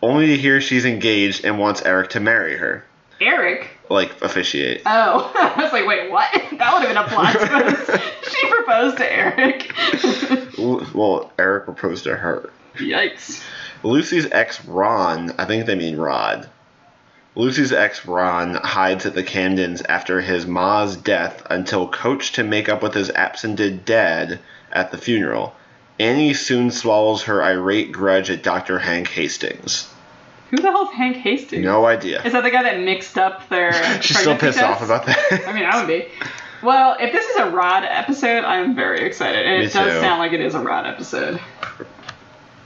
Only 0.01 0.27
to 0.27 0.37
hear 0.37 0.59
she's 0.61 0.85
engaged 0.85 1.45
and 1.45 1.57
wants 1.57 1.81
Eric 1.83 2.09
to 2.11 2.19
marry 2.19 2.57
her, 2.57 2.83
Eric? 3.21 3.77
like 3.89 4.21
officiate. 4.21 4.81
Oh, 4.85 5.31
I 5.57 5.63
was 5.63 5.71
like, 5.71 5.85
wait, 5.85 6.11
what? 6.11 6.29
That 6.57 6.73
would 6.73 6.87
have 6.87 6.89
been 6.89 6.97
a 6.97 7.07
plot 7.07 7.35
twist. 7.35 8.03
she 8.35 8.49
proposed 8.49 8.97
to 8.97 9.13
Eric. 9.13 9.71
Well, 10.95 11.31
Eric 11.37 11.65
proposed 11.65 12.05
to 12.05 12.15
her. 12.15 12.49
Yikes. 12.77 13.43
Lucy's 13.83 14.29
ex 14.31 14.65
Ron, 14.65 15.33
I 15.37 15.45
think 15.45 15.67
they 15.67 15.75
mean 15.75 15.97
Rod. 15.97 16.49
Lucy's 17.35 17.71
ex 17.71 18.07
Ron 18.07 18.55
hides 18.55 19.05
at 19.05 19.13
the 19.13 19.23
Camdens 19.23 19.83
after 19.87 20.19
his 20.19 20.47
ma's 20.47 20.97
death 20.97 21.43
until 21.49 21.87
coached 21.87 22.35
to 22.35 22.43
make 22.43 22.69
up 22.69 22.81
with 22.81 22.95
his 22.95 23.11
absented 23.11 23.85
dad 23.85 24.39
at 24.71 24.89
the 24.89 24.97
funeral. 24.97 25.55
Annie 25.99 26.33
soon 26.33 26.71
swallows 26.71 27.23
her 27.23 27.43
irate 27.43 27.91
grudge 27.91 28.31
at 28.31 28.41
Dr. 28.41 28.79
Hank 28.79 29.09
Hastings. 29.09 29.87
Who 30.51 30.57
the 30.57 30.71
hell's 30.71 30.91
Hank 30.93 31.17
Hastings? 31.17 31.63
No 31.65 31.85
idea. 31.85 32.23
Is 32.23 32.33
that 32.33 32.43
the 32.43 32.51
guy 32.51 32.63
that 32.63 32.79
mixed 32.79 33.17
up 33.17 33.47
their 33.49 33.73
She's 34.01 34.17
still 34.19 34.37
pissed 34.37 34.61
off 34.61 34.81
about 34.81 35.05
that. 35.07 35.43
I 35.47 35.53
mean, 35.53 35.65
I 35.65 35.77
would 35.79 35.87
be. 35.87 36.07
Well, 36.63 36.95
if 36.99 37.11
this 37.11 37.25
is 37.27 37.35
a 37.37 37.49
Rod 37.51 37.83
episode, 37.83 38.43
I'm 38.43 38.73
very 38.75 39.01
excited. 39.05 39.45
And 39.45 39.59
Me 39.59 39.65
it 39.65 39.73
does 39.73 39.93
too. 39.93 39.99
sound 39.99 40.19
like 40.19 40.31
it 40.33 40.41
is 40.41 40.55
a 40.55 40.59
Rod 40.59 40.87
episode. 40.87 41.39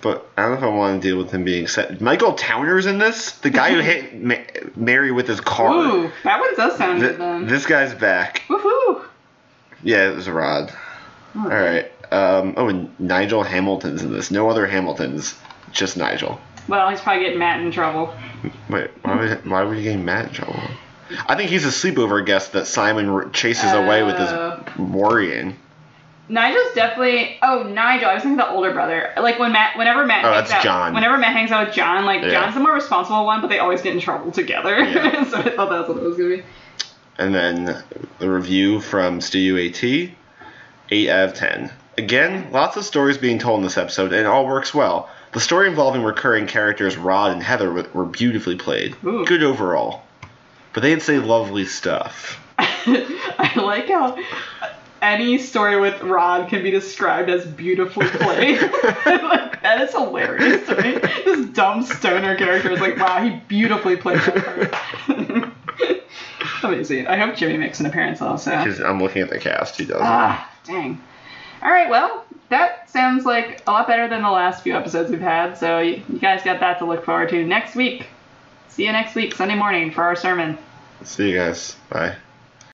but 0.02 0.30
I 0.38 0.44
don't 0.44 0.52
know 0.52 0.58
if 0.58 0.64
I 0.64 0.68
want 0.68 1.02
to 1.02 1.08
deal 1.08 1.18
with 1.18 1.32
him 1.32 1.44
being 1.44 1.68
set. 1.68 2.00
Michael 2.02 2.34
Towner's 2.34 2.86
in 2.86 3.00
this? 3.00 3.34
The 3.40 3.50
guy 3.50 3.72
who 3.74 3.80
hit 3.82 4.22
Ma- 4.22 4.36
Mary 4.76 5.12
with 5.12 5.28
his 5.28 5.42
car. 5.42 5.74
Ooh, 5.74 6.12
that 6.24 6.40
one 6.40 6.56
does 6.56 6.78
sound 6.78 7.00
Th- 7.02 7.12
good 7.12 7.20
then. 7.20 7.48
this 7.48 7.66
guy's 7.66 7.94
back. 7.94 8.44
Woohoo! 8.48 9.04
Yeah, 9.84 10.10
it 10.10 10.16
was 10.16 10.28
a 10.28 10.34
rod. 10.34 10.72
All 11.36 11.48
right. 11.48 11.92
Um, 12.12 12.54
oh, 12.58 12.68
and 12.68 12.98
Nigel 13.00 13.44
Hamilton's 13.44 14.04
in 14.04 14.12
this. 14.14 14.32
No 14.32 14.50
other 14.50 14.68
Hamiltons, 14.68 15.36
just 15.72 15.98
Nigel. 15.98 16.40
Well, 16.68 16.90
he's 16.90 17.02
probably 17.02 17.24
getting 17.24 17.40
Matt 17.40 17.62
in 17.62 17.72
trouble. 17.72 18.14
Wait, 18.70 18.92
why 19.02 19.16
would, 19.16 19.50
why 19.50 19.64
would 19.64 19.78
he 19.78 19.84
get 19.84 19.98
Matt 19.98 20.30
in 20.30 20.34
trouble? 20.34 20.60
I 21.28 21.36
think 21.36 21.50
he's 21.50 21.66
a 21.66 21.70
sleepover 21.70 22.26
guest 22.26 22.54
that 22.54 22.68
Simon 22.68 23.32
chases 23.34 23.72
away 23.72 24.04
with 24.04 24.18
his 24.18 24.30
uh. 24.30 24.64
worrying. 24.78 25.58
Nigel's 26.30 26.74
definitely. 26.74 27.38
Oh, 27.42 27.64
Nigel. 27.64 28.10
I 28.10 28.14
was 28.14 28.24
thinking 28.24 28.38
the 28.38 28.50
older 28.50 28.72
brother. 28.72 29.14
Like 29.18 29.38
when 29.38 29.52
Matt, 29.52 29.78
whenever 29.78 30.06
Matt. 30.06 30.24
Oh, 30.24 30.32
hangs 30.32 30.50
that's 30.50 30.60
out, 30.60 30.64
John. 30.64 30.94
Whenever 30.94 31.18
Matt 31.18 31.34
hangs 31.34 31.52
out 31.52 31.68
with 31.68 31.76
John, 31.76 32.06
like 32.06 32.22
Yeah. 32.22 32.32
John's 32.32 32.54
the 32.54 32.62
more 32.62 32.74
responsible 32.74 33.26
one, 33.26 33.42
but 33.42 33.48
they 33.48 33.60
always 33.60 33.82
get 33.82 33.94
in 33.94 34.00
trouble 34.00 34.32
together. 34.32 34.80
Yeah. 34.80 35.24
so 35.30 35.38
I 35.38 35.50
thought 35.50 35.70
that's 35.70 35.90
what 35.90 35.98
it 35.98 36.04
was 36.04 36.18
gonna 36.18 36.38
be. 36.38 36.44
And 37.18 37.36
then 37.36 37.84
the 38.20 38.30
review 38.30 38.80
from 38.80 39.20
Studio 39.20 39.62
AT, 39.64 39.84
8 40.90 41.10
out 41.10 41.30
of 41.30 41.34
10. 41.36 41.72
Again, 41.98 42.50
lots 42.52 42.78
of 42.78 42.86
stories 42.86 43.18
being 43.18 43.38
told 43.38 43.60
in 43.60 43.64
this 43.64 43.78
episode, 43.78 44.14
and 44.14 44.22
it 44.22 44.26
all 44.26 44.48
works 44.48 44.74
well. 44.74 45.10
The 45.34 45.40
story 45.40 45.68
involving 45.68 46.04
recurring 46.04 46.48
characters 46.48 46.98
Rod 46.98 47.32
and 47.32 47.42
Heather 47.42 47.72
were- 47.72 48.06
beautifully 48.06 48.56
played. 48.56 48.96
Ooh. 49.06 49.26
Good 49.26 49.44
overall. 49.44 50.04
But 50.74 50.84
they'd 50.84 51.02
say 51.02 51.20
lovely 51.20 51.66
stuff. 51.66 52.40
I 52.60 53.54
like 53.56 53.88
how 53.88 54.18
any 55.02 55.38
story 55.38 55.80
with 55.80 56.02
Rod 56.02 56.50
can 56.50 56.64
be 56.64 56.72
described 56.72 57.30
as 57.30 57.46
beautifully 57.46 58.08
played. 58.08 58.62
like, 59.06 59.62
that 59.62 59.82
is 59.82 59.92
hilarious 59.92 60.68
to 60.68 60.82
me. 60.82 61.00
This 61.26 61.48
dumb 61.50 61.84
stoner 61.84 62.36
character 62.36 62.72
is 62.72 62.80
like, 62.80 62.98
wow, 62.98 63.24
he 63.24 63.32
beautifully 63.48 63.96
played 63.96 64.20
that 64.20 64.74
part. 65.08 65.54
Amazing. 66.64 67.08
I 67.08 67.18
hope 67.18 67.36
Jimmy 67.36 67.58
makes 67.58 67.80
an 67.80 67.88
appearance 67.88 68.22
also. 68.22 68.52
Because 68.52 68.80
I'm 68.80 69.02
looking 69.02 69.22
at 69.24 69.30
the 69.30 69.40
cast, 69.40 69.78
he 69.78 69.86
doesn't. 69.86 70.06
Ah, 70.06 70.50
dang. 70.66 71.02
All 71.64 71.72
right, 71.72 71.90
well, 71.90 72.26
that 72.52 72.90
sounds 72.90 73.26
like 73.26 73.64
a 73.66 73.72
lot 73.72 73.88
better 73.88 74.08
than 74.08 74.22
the 74.22 74.30
last 74.30 74.62
few 74.62 74.76
episodes 74.76 75.10
we've 75.10 75.20
had. 75.20 75.58
So 75.58 75.80
you, 75.80 76.04
guys 76.20 76.44
got 76.44 76.60
that 76.60 76.78
to 76.80 76.86
look 76.86 77.04
forward 77.04 77.30
to 77.30 77.46
next 77.46 77.76
week. 77.76 78.08
See 78.68 78.86
you 78.86 78.92
next 78.92 79.16
week, 79.16 79.34
Sunday 79.34 79.56
morning, 79.56 79.92
for 79.92 80.04
our 80.04 80.16
sermon. 80.16 80.58
See 81.04 81.32
you 81.32 81.38
guys. 81.38 81.76
Bye. 81.90 82.16